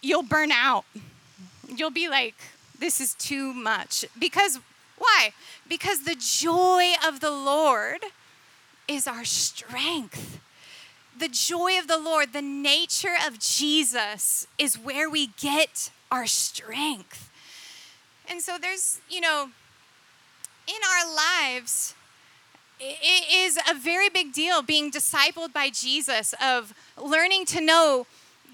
you'll 0.00 0.22
burn 0.22 0.50
out. 0.50 0.84
You'll 1.68 1.90
be 1.90 2.08
like, 2.08 2.34
this 2.78 3.00
is 3.00 3.14
too 3.14 3.52
much. 3.52 4.04
Because 4.18 4.58
why? 4.96 5.32
Because 5.68 6.04
the 6.04 6.16
joy 6.16 6.92
of 7.06 7.20
the 7.20 7.30
Lord 7.30 8.00
is 8.88 9.06
our 9.06 9.24
strength. 9.24 10.40
The 11.18 11.28
joy 11.28 11.78
of 11.78 11.88
the 11.88 11.98
Lord, 11.98 12.32
the 12.32 12.42
nature 12.42 13.16
of 13.26 13.38
Jesus 13.38 14.46
is 14.58 14.78
where 14.78 15.08
we 15.10 15.28
get 15.40 15.90
our 16.10 16.26
strength. 16.26 17.30
And 18.28 18.40
so 18.40 18.58
there's, 18.60 19.00
you 19.08 19.20
know, 19.20 19.50
in 20.66 20.80
our 20.92 21.14
lives, 21.14 21.94
it 22.78 23.24
is 23.34 23.58
a 23.68 23.74
very 23.74 24.08
big 24.08 24.32
deal 24.32 24.62
being 24.62 24.90
discipled 24.90 25.52
by 25.52 25.70
Jesus, 25.70 26.34
of 26.42 26.74
learning 26.96 27.46
to 27.46 27.60
know 27.60 28.06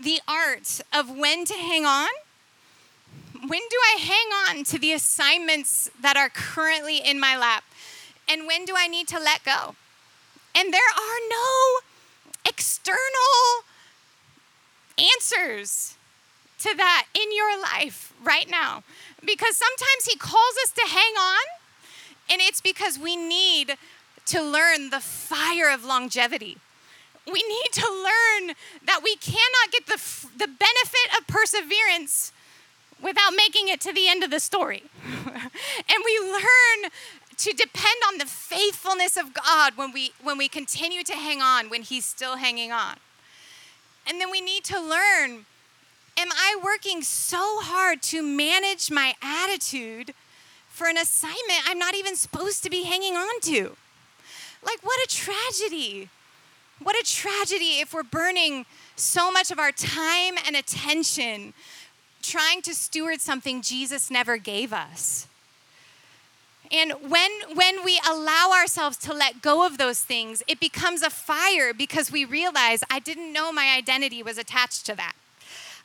the 0.03 0.21
art 0.27 0.81
of 0.93 1.11
when 1.11 1.45
to 1.45 1.55
hang 1.55 1.85
on. 1.85 2.09
When 3.35 3.61
do 3.69 3.77
I 3.95 3.99
hang 4.01 4.59
on 4.59 4.65
to 4.65 4.79
the 4.79 4.93
assignments 4.93 5.91
that 6.01 6.17
are 6.17 6.31
currently 6.31 6.99
in 6.99 7.21
my 7.21 7.37
lap? 7.37 7.65
And 8.29 8.47
when 8.47 8.65
do 8.65 8.75
I 8.77 8.87
need 8.87 9.09
to 9.09 9.19
let 9.19 9.45
go? 9.45 9.75
And 10.57 10.73
there 10.73 10.81
are 10.81 11.19
no 11.29 11.81
external 12.47 13.64
answers 14.99 15.97
to 16.61 16.74
that 16.76 17.07
in 17.14 17.34
your 17.34 17.61
life 17.61 18.12
right 18.22 18.49
now. 18.49 18.82
Because 19.24 19.57
sometimes 19.57 20.07
He 20.11 20.16
calls 20.16 20.55
us 20.62 20.72
to 20.72 20.82
hang 20.86 21.14
on, 21.18 21.45
and 22.30 22.40
it's 22.40 22.61
because 22.61 22.99
we 22.99 23.16
need 23.16 23.76
to 24.26 24.42
learn 24.42 24.90
the 24.90 25.01
fire 25.01 25.70
of 25.70 25.84
longevity. 25.84 26.57
We 27.26 27.42
need 27.42 27.72
to 27.72 27.86
learn 27.86 28.55
that 28.84 29.01
we 29.03 29.16
cannot 29.16 29.72
get 29.72 29.86
the, 29.86 30.01
the 30.36 30.47
benefit 30.47 31.18
of 31.18 31.26
perseverance 31.26 32.32
without 33.03 33.32
making 33.36 33.68
it 33.68 33.80
to 33.82 33.92
the 33.92 34.09
end 34.09 34.24
of 34.24 34.30
the 34.30 34.40
story. 34.40 34.82
and 35.05 36.05
we 36.05 36.18
learn 36.20 36.90
to 37.39 37.53
depend 37.53 37.97
on 38.09 38.18
the 38.18 38.26
faithfulness 38.26 39.16
of 39.16 39.35
God 39.35 39.76
when 39.76 39.93
we 39.93 40.12
when 40.22 40.39
we 40.39 40.49
continue 40.49 41.03
to 41.05 41.14
hang 41.14 41.41
on 41.41 41.70
when 41.70 41.82
he's 41.82 42.05
still 42.05 42.37
hanging 42.37 42.72
on. 42.72 42.97
And 44.07 44.20
then 44.20 44.30
we 44.30 44.41
need 44.41 44.64
to 44.64 44.80
learn 44.80 45.47
am 46.16 46.28
I 46.32 46.57
working 46.62 47.03
so 47.03 47.59
hard 47.61 48.03
to 48.03 48.22
manage 48.22 48.91
my 48.91 49.14
attitude 49.20 50.14
for 50.68 50.87
an 50.87 50.97
assignment 50.97 51.62
I'm 51.66 51.78
not 51.78 51.95
even 51.95 52.16
supposed 52.16 52.62
to 52.64 52.70
be 52.70 52.85
hanging 52.85 53.16
on 53.16 53.41
to? 53.43 53.76
Like 54.64 54.82
what 54.82 54.99
a 55.03 55.09
tragedy. 55.09 56.11
What 56.82 56.97
a 56.97 57.05
tragedy 57.05 57.80
if 57.80 57.95
we're 57.95 58.03
burning 58.03 58.66
so 58.97 59.30
much 59.30 59.51
of 59.51 59.59
our 59.59 59.72
time 59.72 60.35
and 60.47 60.57
attention 60.57 61.55
trying 62.22 62.62
to 62.62 62.74
steward 62.74 63.20
something 63.20 63.62
Jesus 63.62 64.11
never 64.11 64.39
gave 64.39 64.72
us. 64.72 65.26
And 66.73 66.93
when, 67.09 67.31
when 67.55 67.85
we 67.85 68.01
allow 68.09 68.51
ourselves 68.53 68.97
to 68.99 69.12
let 69.12 69.43
go 69.43 69.67
of 69.67 69.79
those 69.79 70.01
things, 70.01 70.43
it 70.49 70.61
becomes 70.61 71.03
a 71.03 71.11
fire 71.11 71.75
because 71.75 72.11
we 72.11 72.25
realize 72.25 72.83
I 72.91 72.99
didn't 72.99 73.33
know 73.33 73.53
my 73.53 73.75
identity 73.77 74.23
was 74.23 74.39
attached 74.39 74.87
to 74.87 74.95
that. 74.97 75.12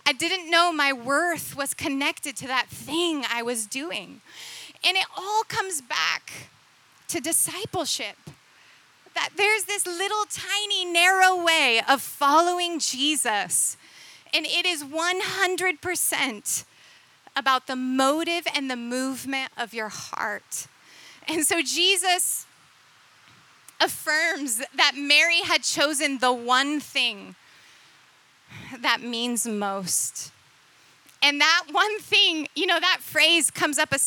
I 0.06 0.14
didn't 0.14 0.50
know 0.50 0.72
my 0.72 0.94
worth 0.94 1.56
was 1.56 1.74
connected 1.74 2.36
to 2.38 2.48
that 2.48 2.68
thing 2.68 3.24
I 3.30 3.44
was 3.44 3.66
doing. 3.66 4.22
And 4.84 4.96
it 4.98 5.06
all 5.18 5.44
comes 5.44 5.82
back 5.82 6.32
to 7.10 7.20
discipleship. 7.20 8.16
That 9.16 9.32
there's 9.36 9.64
this 9.64 9.86
little 9.86 10.24
tiny 10.32 10.86
narrow 10.86 11.44
way 11.44 11.82
of 11.88 12.02
following 12.02 12.80
Jesus, 12.80 13.76
and 14.34 14.46
it 14.46 14.66
is 14.66 14.84
100% 14.84 16.64
about 17.40 17.68
the 17.68 17.76
motive 17.76 18.46
and 18.54 18.70
the 18.70 18.76
movement 18.76 19.52
of 19.58 19.74
your 19.74 19.90
heart. 19.90 20.68
And 21.28 21.46
so 21.46 21.62
Jesus 21.62 22.46
affirms 23.80 24.62
that 24.76 24.94
Mary 24.96 25.42
had 25.44 25.64
chosen 25.64 26.20
the 26.20 26.34
one 26.34 26.80
thing 26.80 27.36
that 28.82 29.02
means 29.02 29.48
most. 29.48 30.32
And 31.22 31.40
that 31.40 31.66
one 31.72 32.00
thing, 32.00 32.48
you 32.56 32.66
know, 32.66 32.80
that 32.80 32.98
phrase 33.00 33.52
comes 33.52 33.78
up 33.78 33.92
a, 33.92 34.00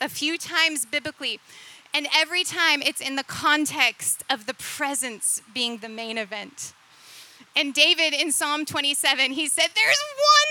a, 0.00 0.08
few 0.08 0.38
times 0.38 0.86
biblically. 0.86 1.38
And 1.94 2.06
every 2.14 2.44
time 2.44 2.82
it's 2.82 3.00
in 3.00 3.16
the 3.16 3.24
context 3.24 4.22
of 4.30 4.46
the 4.46 4.54
presence 4.54 5.42
being 5.54 5.78
the 5.78 5.88
main 5.88 6.18
event. 6.18 6.72
And 7.54 7.72
David 7.72 8.12
in 8.12 8.32
Psalm 8.32 8.64
27, 8.64 9.32
he 9.32 9.48
said, 9.48 9.68
There's 9.74 10.02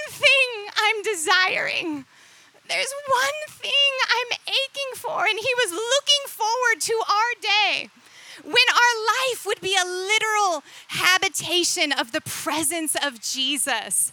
one 0.08 0.14
thing 0.14 0.68
I'm 0.76 1.04
desiring. 1.04 2.06
There's 2.76 2.94
one 3.08 3.40
thing 3.48 3.92
I'm 4.12 4.38
aching 4.48 4.92
for. 4.96 5.26
And 5.26 5.40
he 5.40 5.54
was 5.64 5.72
looking 5.72 6.24
forward 6.28 6.82
to 6.82 6.94
our 7.08 7.32
day 7.40 7.90
when 8.44 8.68
our 8.70 8.96
life 9.32 9.46
would 9.46 9.62
be 9.62 9.76
a 9.76 9.86
literal 9.86 10.64
habitation 10.88 11.92
of 11.92 12.12
the 12.12 12.22
presence 12.22 12.96
of 13.02 13.22
Jesus? 13.22 14.12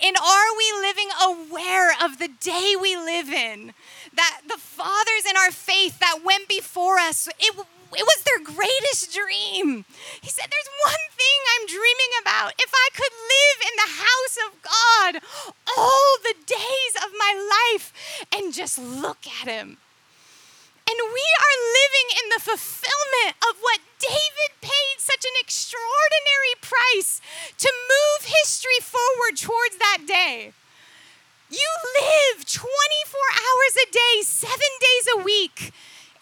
And 0.00 0.16
are 0.16 0.56
we 0.56 0.72
living 0.80 1.08
aware 1.22 1.90
of 2.02 2.18
the 2.18 2.28
day 2.28 2.74
we 2.80 2.96
live 2.96 3.30
in? 3.30 3.72
That 4.14 4.42
the 4.46 4.58
fathers 4.58 5.26
in 5.28 5.36
our 5.36 5.50
faith 5.50 5.98
that 5.98 6.20
went 6.24 6.48
before 6.48 6.98
us, 6.98 7.28
it, 7.38 7.66
it 7.96 8.04
was 8.04 8.20
their 8.24 8.42
greatest 8.42 9.12
dream. 9.14 9.84
He 10.20 10.30
said, 10.30 10.46
There's 10.50 10.72
one 10.84 11.04
thing 11.14 11.38
I'm 11.54 11.66
dreaming 11.66 12.12
about. 12.22 12.52
If 12.58 12.72
I 12.74 12.88
could 12.94 13.14
live 13.14 13.58
in 13.62 13.74
the 13.76 13.92
house 14.02 14.36
of 14.46 14.50
God 14.62 15.12
all 15.76 16.10
the 16.22 16.36
days 16.46 16.94
of 17.02 17.10
my 17.18 17.32
life 17.72 17.92
and 18.34 18.52
just 18.52 18.78
look 18.78 19.26
at 19.42 19.48
Him 19.48 19.78
and 20.84 21.00
we 21.10 21.26
are 21.40 21.56
living 21.80 22.08
in 22.20 22.26
the 22.28 22.44
fulfillment 22.44 23.34
of 23.48 23.56
what 23.60 23.80
David 23.98 24.52
paid 24.60 24.96
such 24.98 25.24
an 25.24 25.36
extraordinary 25.40 26.54
price 26.60 27.20
to 27.58 27.72
move 27.72 28.28
history 28.28 28.80
forward 28.84 29.36
towards 29.36 29.76
that 29.78 30.04
day. 30.06 30.52
You 31.48 31.70
live 32.00 32.44
24 32.44 32.60
hours 33.32 33.74
a 33.80 33.88
day, 33.90 34.14
seven 34.22 34.72
days 34.80 35.06
a 35.16 35.22
week, 35.22 35.72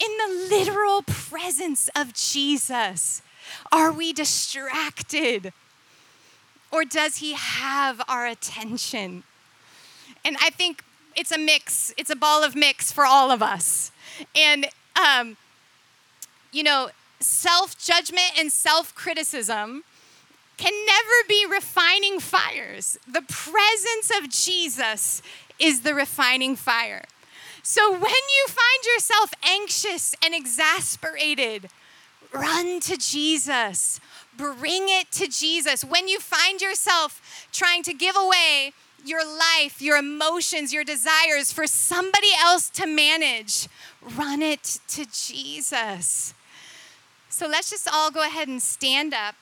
in 0.03 0.16
the 0.18 0.57
literal 0.57 1.03
presence 1.03 1.88
of 1.94 2.14
Jesus. 2.14 3.22
Are 3.70 3.92
we 3.92 4.12
distracted? 4.12 5.53
Or 6.70 6.84
does 6.84 7.18
he 7.18 7.34
have 7.34 8.00
our 8.09 8.26
attention? 8.26 9.24
And 10.24 10.36
I 10.40 10.50
think 10.50 10.82
it's 11.16 11.32
a 11.32 11.38
mix, 11.38 11.92
it's 11.96 12.11
a 12.11 12.16
ball 12.16 12.42
of 12.42 12.57
mix 12.57 12.90
for 12.90 13.05
all 13.05 13.30
of 13.30 13.42
us. 13.42 13.92
And, 14.34 14.66
um, 14.96 15.36
you 16.53 16.62
know, 16.62 16.90
self 17.20 17.78
judgment 17.78 18.32
and 18.38 18.50
self 18.50 18.94
criticism 18.94 19.84
can 20.57 20.72
never 20.86 21.28
be 21.28 21.46
refining 21.50 22.20
fires. 22.20 22.98
The 23.07 23.22
presence 23.22 24.11
of 24.18 24.30
Jesus 24.30 25.22
is 25.59 25.80
the 25.80 25.94
refining 25.94 26.57
fire. 26.57 27.05
So 27.62 27.92
when 27.92 28.02
you 28.02 28.46
find 28.48 28.84
yourself 28.94 29.32
anxious 29.44 30.14
and 30.24 30.34
exasperated, 30.34 31.68
run 32.32 32.80
to 32.80 32.96
Jesus. 32.96 34.00
Bring 34.36 34.88
it 34.88 35.10
to 35.12 35.28
Jesus. 35.28 35.84
When 35.84 36.08
you 36.08 36.18
find 36.18 36.60
yourself 36.60 37.48
trying 37.52 37.82
to 37.84 37.92
give 37.92 38.16
away 38.16 38.72
your 39.04 39.24
life, 39.24 39.80
your 39.80 39.96
emotions, 39.96 40.72
your 40.72 40.84
desires 40.84 41.52
for 41.52 41.66
somebody 41.66 42.30
else 42.38 42.70
to 42.70 42.86
manage, 42.86 43.68
run 44.16 44.42
it 44.42 44.80
to 44.88 45.04
Jesus. 45.06 46.34
So 47.28 47.46
let's 47.46 47.70
just 47.70 47.88
all 47.92 48.10
go 48.10 48.24
ahead 48.24 48.48
and 48.48 48.60
stand 48.62 49.14
up. 49.14 49.34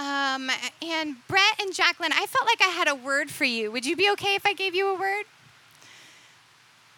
Um, 0.00 0.50
and 0.80 1.16
Brett 1.28 1.60
and 1.60 1.74
Jacqueline, 1.74 2.12
I 2.14 2.24
felt 2.24 2.46
like 2.46 2.62
I 2.62 2.72
had 2.72 2.88
a 2.88 2.94
word 2.94 3.30
for 3.30 3.44
you. 3.44 3.70
Would 3.70 3.84
you 3.84 3.96
be 3.96 4.10
okay 4.12 4.34
if 4.34 4.46
I 4.46 4.54
gave 4.54 4.74
you 4.74 4.88
a 4.88 4.98
word? 4.98 5.24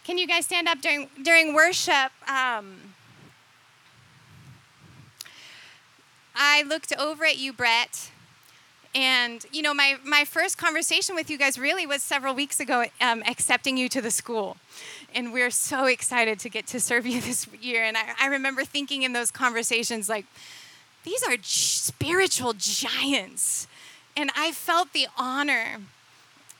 Can 0.04 0.18
you 0.18 0.28
guys 0.28 0.44
stand 0.44 0.68
up 0.68 0.80
during 0.80 1.08
during 1.20 1.52
worship? 1.52 2.12
Um, 2.28 2.94
I 6.36 6.62
looked 6.62 6.92
over 6.96 7.24
at 7.24 7.38
you, 7.38 7.52
Brett, 7.52 8.12
and 8.94 9.44
you 9.50 9.62
know, 9.62 9.74
my 9.74 9.96
my 10.04 10.24
first 10.24 10.56
conversation 10.56 11.16
with 11.16 11.28
you 11.28 11.38
guys 11.38 11.58
really 11.58 11.86
was 11.86 12.04
several 12.04 12.36
weeks 12.36 12.60
ago, 12.60 12.84
um, 13.00 13.24
accepting 13.26 13.76
you 13.76 13.88
to 13.88 14.00
the 14.00 14.12
school, 14.12 14.58
and 15.12 15.32
we're 15.32 15.50
so 15.50 15.86
excited 15.86 16.38
to 16.38 16.48
get 16.48 16.68
to 16.68 16.78
serve 16.78 17.04
you 17.04 17.20
this 17.28 17.48
year. 17.60 17.82
And 17.82 17.96
I, 17.96 18.14
I 18.20 18.26
remember 18.26 18.64
thinking 18.64 19.02
in 19.02 19.12
those 19.12 19.32
conversations, 19.32 20.08
like, 20.08 20.26
these 21.04 21.22
are 21.22 21.36
spiritual 21.42 22.54
giants, 22.56 23.66
and 24.16 24.30
I 24.36 24.52
felt 24.52 24.92
the 24.92 25.06
honor 25.18 25.78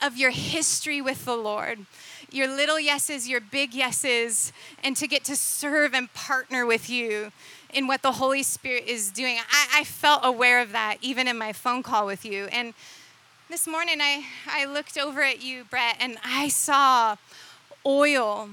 of 0.01 0.17
your 0.17 0.31
history 0.31 1.01
with 1.01 1.25
the 1.25 1.37
Lord 1.37 1.87
your 2.33 2.49
little 2.49 2.81
yeses, 2.81 3.29
your 3.29 3.41
big 3.41 3.75
yeses, 3.75 4.53
and 4.83 4.97
to 4.97 5.07
get 5.07 5.25
to 5.25 5.37
serve 5.37 5.95
and 5.95 6.13
partner 6.15 6.65
with 6.65 6.89
you 6.89 7.31
in 7.73 7.87
what 7.87 8.03
the 8.03 8.13
Holy 8.13 8.43
Spirit 8.43 8.85
is 8.87 9.11
doing. 9.11 9.39
I, 9.51 9.81
I 9.81 9.85
felt 9.85 10.21
aware 10.25 10.61
of 10.61 10.73
that 10.73 10.99
even 11.01 11.29
in 11.29 11.39
my 11.39 11.53
phone 11.53 11.83
call 11.83 12.07
with 12.07 12.25
you. 12.25 12.47
And 12.47 12.75
this 13.49 13.67
morning 13.67 14.01
I, 14.01 14.25
I 14.47 14.65
looked 14.65 14.97
over 14.97 15.23
at 15.23 15.43
you, 15.43 15.65
Brett, 15.65 15.97
and 16.01 16.17
I 16.25 16.49
saw 16.49 17.17
oil 17.85 18.51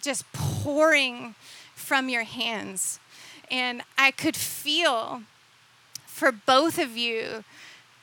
just 0.00 0.30
pouring 0.32 1.34
from 1.74 2.08
your 2.08 2.24
hands. 2.24 3.00
And 3.50 3.82
I 3.96 4.10
could 4.10 4.36
feel 4.36 5.22
for 6.06 6.32
both 6.32 6.78
of 6.78 6.96
you 6.96 7.44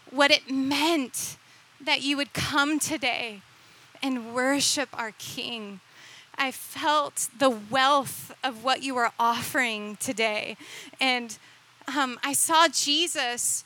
what 0.10 0.32
it 0.32 0.50
meant 0.50 1.38
that 1.82 2.02
you 2.02 2.16
would 2.18 2.34
come 2.34 2.80
today 2.80 3.42
and 4.02 4.34
worship 4.34 4.90
our 4.94 5.14
King. 5.18 5.80
I 6.38 6.52
felt 6.52 7.30
the 7.38 7.50
wealth 7.50 8.34
of 8.44 8.64
what 8.64 8.84
you 8.84 8.96
were 8.96 9.12
offering 9.20 9.98
today. 9.98 10.58
And 11.00 11.38
um, 11.88 12.20
I 12.24 12.34
saw 12.34 12.68
Jesus 12.68 13.64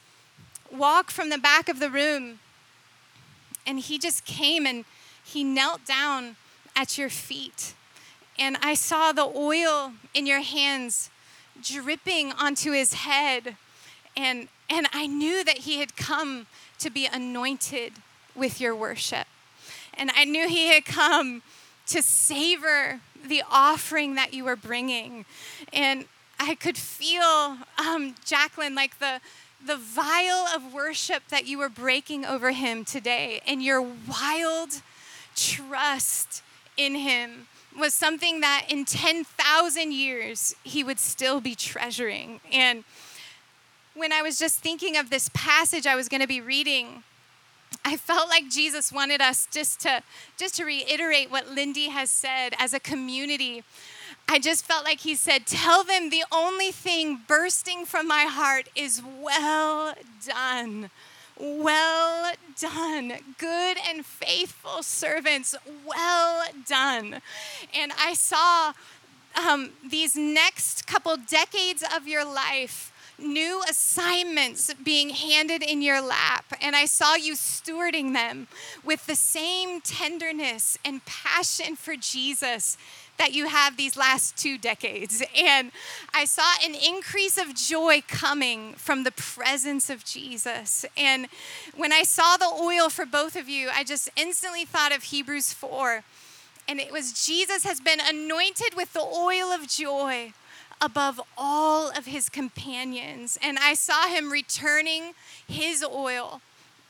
walk 0.71 1.11
from 1.11 1.29
the 1.29 1.37
back 1.37 1.69
of 1.69 1.79
the 1.79 1.89
room, 1.89 2.39
and 3.65 3.79
he 3.79 3.97
just 3.97 4.25
came 4.25 4.65
and 4.65 4.85
he 5.23 5.43
knelt 5.43 5.85
down 5.85 6.35
at 6.75 6.97
your 6.97 7.09
feet. 7.09 7.73
And 8.39 8.57
I 8.61 8.75
saw 8.75 9.11
the 9.11 9.25
oil 9.25 9.93
in 10.13 10.25
your 10.25 10.41
hands 10.41 11.09
dripping 11.61 12.31
onto 12.33 12.71
his 12.71 12.93
head. 12.93 13.55
And, 14.15 14.47
and 14.69 14.87
I 14.93 15.07
knew 15.07 15.43
that 15.43 15.59
he 15.59 15.79
had 15.79 15.95
come 15.95 16.47
to 16.79 16.89
be 16.89 17.05
anointed 17.05 17.93
with 18.35 18.61
your 18.61 18.75
worship. 18.75 19.27
And 19.93 20.11
I 20.15 20.25
knew 20.25 20.47
he 20.47 20.67
had 20.67 20.85
come 20.85 21.41
to 21.87 22.01
savor 22.01 23.01
the 23.25 23.43
offering 23.49 24.15
that 24.15 24.33
you 24.33 24.43
were 24.43 24.55
bringing. 24.55 25.25
And 25.73 26.05
I 26.39 26.55
could 26.55 26.77
feel, 26.77 27.57
um, 27.77 28.15
Jacqueline, 28.23 28.75
like 28.75 28.99
the, 28.99 29.19
the 29.65 29.77
vial 29.77 30.45
of 30.55 30.73
worship 30.73 31.23
that 31.29 31.47
you 31.47 31.57
were 31.57 31.69
breaking 31.69 32.25
over 32.25 32.51
him 32.51 32.85
today 32.85 33.41
and 33.47 33.63
your 33.63 33.81
wild 33.81 34.81
trust 35.35 36.43
in 36.77 36.95
him 36.95 37.47
was 37.77 37.93
something 37.93 38.41
that 38.41 38.65
in 38.69 38.85
10,000 38.85 39.91
years 39.91 40.55
he 40.63 40.83
would 40.83 40.99
still 40.99 41.39
be 41.39 41.55
treasuring. 41.55 42.39
And 42.51 42.83
when 43.93 44.11
I 44.11 44.21
was 44.21 44.37
just 44.37 44.59
thinking 44.59 44.97
of 44.97 45.09
this 45.09 45.29
passage 45.33 45.85
I 45.85 45.95
was 45.95 46.09
going 46.09 46.21
to 46.21 46.27
be 46.27 46.41
reading, 46.41 47.03
I 47.83 47.97
felt 47.97 48.29
like 48.29 48.49
Jesus 48.49 48.91
wanted 48.91 49.21
us 49.21 49.47
just 49.51 49.79
to 49.81 50.01
just 50.37 50.55
to 50.55 50.65
reiterate 50.65 51.31
what 51.31 51.49
Lindy 51.49 51.89
has 51.89 52.09
said 52.09 52.53
as 52.59 52.73
a 52.73 52.79
community. 52.79 53.63
I 54.29 54.39
just 54.39 54.65
felt 54.65 54.83
like 54.83 55.01
he 55.01 55.15
said, 55.15 55.45
"Tell 55.45 55.83
them 55.83 56.09
the 56.09 56.25
only 56.31 56.71
thing 56.71 57.21
bursting 57.27 57.85
from 57.85 58.07
my 58.07 58.23
heart 58.23 58.69
is 58.75 59.01
well 59.01 59.95
done." 60.25 60.89
Well 61.39 62.33
done, 62.59 63.13
good 63.37 63.77
and 63.87 64.05
faithful 64.05 64.81
servants. 64.81 65.55
Well 65.85 66.45
done. 66.67 67.21
And 67.75 67.91
I 67.99 68.13
saw 68.13 68.73
um, 69.35 69.71
these 69.87 70.15
next 70.15 70.87
couple 70.87 71.15
decades 71.17 71.83
of 71.95 72.07
your 72.07 72.25
life 72.25 72.91
new 73.19 73.63
assignments 73.67 74.71
being 74.75 75.09
handed 75.09 75.63
in 75.63 75.81
your 75.81 76.01
lap, 76.01 76.45
and 76.61 76.75
I 76.75 76.85
saw 76.85 77.15
you 77.15 77.33
stewarding 77.33 78.13
them 78.13 78.47
with 78.83 79.05
the 79.07 79.15
same 79.15 79.81
tenderness 79.81 80.77
and 80.85 81.03
passion 81.05 81.75
for 81.75 81.95
Jesus 81.95 82.77
that 83.17 83.33
you 83.33 83.47
have 83.47 83.77
these 83.77 83.97
last 83.97 84.37
two 84.37 84.57
decades. 84.57 85.23
And 85.35 85.71
I 86.13 86.25
saw 86.25 86.53
an 86.63 86.75
increase 86.75 87.37
of 87.37 87.55
joy 87.55 88.03
coming 88.07 88.73
from 88.73 89.03
the 89.03 89.11
presence 89.11 89.89
of 89.89 90.05
Jesus. 90.05 90.85
And 90.95 91.27
when 91.75 91.91
I 91.91 92.03
saw 92.03 92.37
the 92.37 92.45
oil 92.45 92.89
for 92.89 93.05
both 93.05 93.35
of 93.35 93.49
you, 93.49 93.69
I 93.73 93.83
just 93.83 94.09
instantly 94.15 94.65
thought 94.65 94.95
of 94.95 95.03
Hebrews 95.03 95.53
4. 95.53 96.03
And 96.67 96.79
it 96.79 96.91
was 96.91 97.25
Jesus 97.25 97.63
has 97.63 97.79
been 97.79 97.99
anointed 97.99 98.75
with 98.75 98.93
the 98.93 99.01
oil 99.01 99.51
of 99.51 99.67
joy 99.67 100.33
above 100.81 101.19
all 101.37 101.89
of 101.89 102.05
his 102.05 102.29
companions. 102.29 103.37
And 103.41 103.57
I 103.57 103.73
saw 103.73 104.07
him 104.07 104.31
returning 104.31 105.13
his 105.47 105.83
oil 105.83 106.41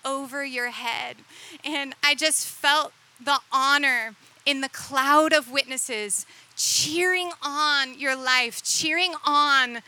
over 0.04 0.44
your 0.44 0.72
head. 0.72 1.18
And 1.64 1.94
I 2.04 2.16
just 2.16 2.48
felt 2.48 2.92
the 3.24 3.40
honor 3.52 4.16
in 4.48 4.62
the 4.62 4.70
cloud 4.70 5.34
of 5.34 5.52
witnesses 5.52 6.26
cheering 6.56 7.32
on 7.44 8.00
your 8.00 8.16
life, 8.16 8.64
cheering 8.64 9.14
on 9.26 9.80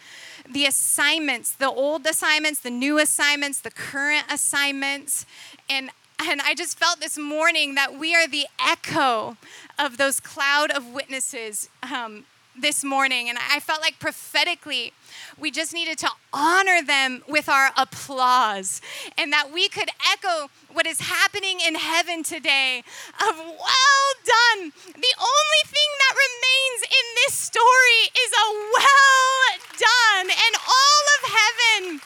the 0.48 0.66
assignments, 0.66 1.54
the 1.54 1.70
old 1.70 2.06
assignments, 2.06 2.60
the 2.60 2.70
new 2.70 3.00
assignments, 3.00 3.62
the 3.62 3.72
current 3.72 4.26
assignments. 4.30 5.26
And 5.70 5.90
and 6.22 6.42
I 6.42 6.54
just 6.54 6.78
felt 6.78 7.00
this 7.00 7.18
morning 7.18 7.76
that 7.76 7.98
we 7.98 8.14
are 8.14 8.28
the 8.28 8.46
echo 8.60 9.38
of 9.80 9.96
those 9.96 10.20
cloud 10.20 10.70
of 10.70 10.86
witnesses 10.88 11.70
um, 11.82 12.26
this 12.62 12.84
morning. 12.84 13.30
And 13.30 13.38
I 13.52 13.60
felt 13.60 13.82
like 13.82 14.00
prophetically, 14.00 14.94
we 15.38 15.52
just 15.52 15.74
needed 15.74 15.98
to 16.00 16.10
honor 16.34 16.82
them 16.86 17.24
with 17.28 17.50
our 17.50 17.72
applause 17.78 18.82
and 19.18 19.32
that 19.34 19.52
we 19.52 19.70
could 19.70 19.90
echo 20.12 20.50
what 20.72 20.86
is 20.86 21.00
happening 21.00 21.60
in 21.66 21.76
heaven 21.76 22.24
today 22.24 22.84
of 23.20 23.36
well 23.38 24.08
done. 24.26 24.72
The 24.94 25.16
only 25.18 25.64
thing 25.66 25.90
that 26.00 26.14
remains 26.14 26.82
in 26.84 27.06
this 27.26 27.34
story 27.34 28.02
is 28.14 28.32
a 28.32 28.48
well 28.78 29.40
done. 29.78 30.28
And 30.30 30.54
all 30.60 31.04
of 31.18 31.22
heaven 31.32 32.02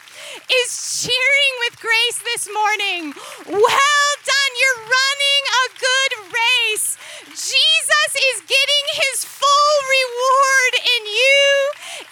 is 0.50 0.70
cheering 1.04 1.54
with 1.68 1.80
grace 1.80 2.20
this 2.24 2.48
morning. 2.54 3.14
Well 3.48 4.12
done. 4.24 4.52
You're 4.54 4.84
running 4.86 5.44
a 5.50 5.66
good 5.80 6.12
race. 6.32 6.98
Jesus 7.34 8.12
is 8.14 8.38
getting 8.46 8.86
his 8.94 9.26
full 9.26 9.76
reward 9.90 10.74
in 10.86 11.04
you, 11.06 11.46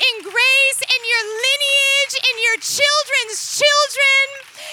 in 0.02 0.16
grace, 0.24 0.80
in 0.82 1.02
your 1.06 1.26
lineage, 1.30 2.16
in 2.18 2.36
your 2.42 2.58
children's 2.58 3.40
children. 3.62 4.26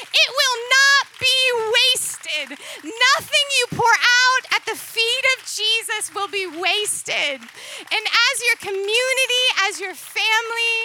It 0.09 0.31
will 0.33 0.59
not 0.73 1.05
be 1.21 1.39
wasted. 1.69 2.49
Nothing 2.85 3.47
you 3.61 3.67
pour 3.77 3.93
out 3.93 4.43
at 4.57 4.65
the 4.65 4.79
feet 4.79 5.25
of 5.37 5.45
Jesus 5.45 6.15
will 6.15 6.29
be 6.29 6.47
wasted. 6.47 7.41
And 7.41 8.05
as 8.33 8.37
your 8.47 8.59
community, 8.61 9.45
as 9.69 9.81
your 9.81 9.95
family, 9.95 10.77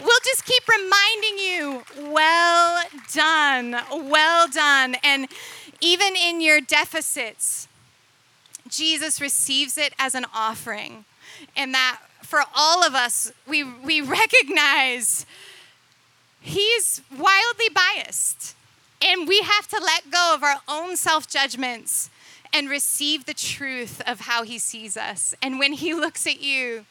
we'll 0.00 0.24
just 0.24 0.44
keep 0.44 0.62
reminding 0.68 1.38
you, 1.38 1.82
well 2.12 2.82
done, 3.12 3.76
well 4.10 4.48
done. 4.48 4.96
And 5.02 5.28
your 6.58 6.66
deficits, 6.66 7.68
Jesus 8.68 9.20
receives 9.20 9.78
it 9.78 9.92
as 9.96 10.16
an 10.16 10.26
offering. 10.34 11.04
And 11.56 11.72
that 11.72 12.00
for 12.22 12.42
all 12.54 12.82
of 12.82 12.96
us, 12.96 13.30
we, 13.46 13.62
we 13.62 14.00
recognize 14.00 15.24
he's 16.40 17.00
wildly 17.16 17.68
biased. 17.72 18.56
And 19.00 19.28
we 19.28 19.40
have 19.40 19.68
to 19.68 19.78
let 19.80 20.10
go 20.10 20.32
of 20.34 20.42
our 20.42 20.56
own 20.66 20.96
self 20.96 21.28
judgments 21.28 22.10
and 22.52 22.68
receive 22.68 23.26
the 23.26 23.34
truth 23.34 24.02
of 24.04 24.20
how 24.20 24.42
he 24.42 24.58
sees 24.58 24.96
us. 24.96 25.36
And 25.40 25.60
when 25.60 25.74
he 25.74 25.94
looks 25.94 26.26
at 26.26 26.40
you, 26.40 26.86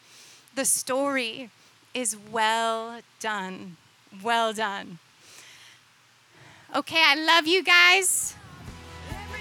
the 0.55 0.63
story 0.63 1.49
is 1.93 2.15
well 2.31 3.01
done. 3.19 3.75
Well 4.23 4.53
done. 4.53 4.99
Okay, 6.73 7.03
I 7.05 7.15
love 7.15 7.45
you 7.47 7.63
guys. 7.63 8.35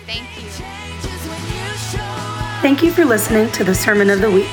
Thank 0.06 0.24
you. 0.36 0.42
Thank 2.62 2.82
you 2.82 2.90
for 2.92 3.04
listening 3.04 3.50
to 3.52 3.62
the 3.64 3.74
Sermon 3.74 4.08
of 4.10 4.20
the 4.20 4.30
Week. 4.30 4.50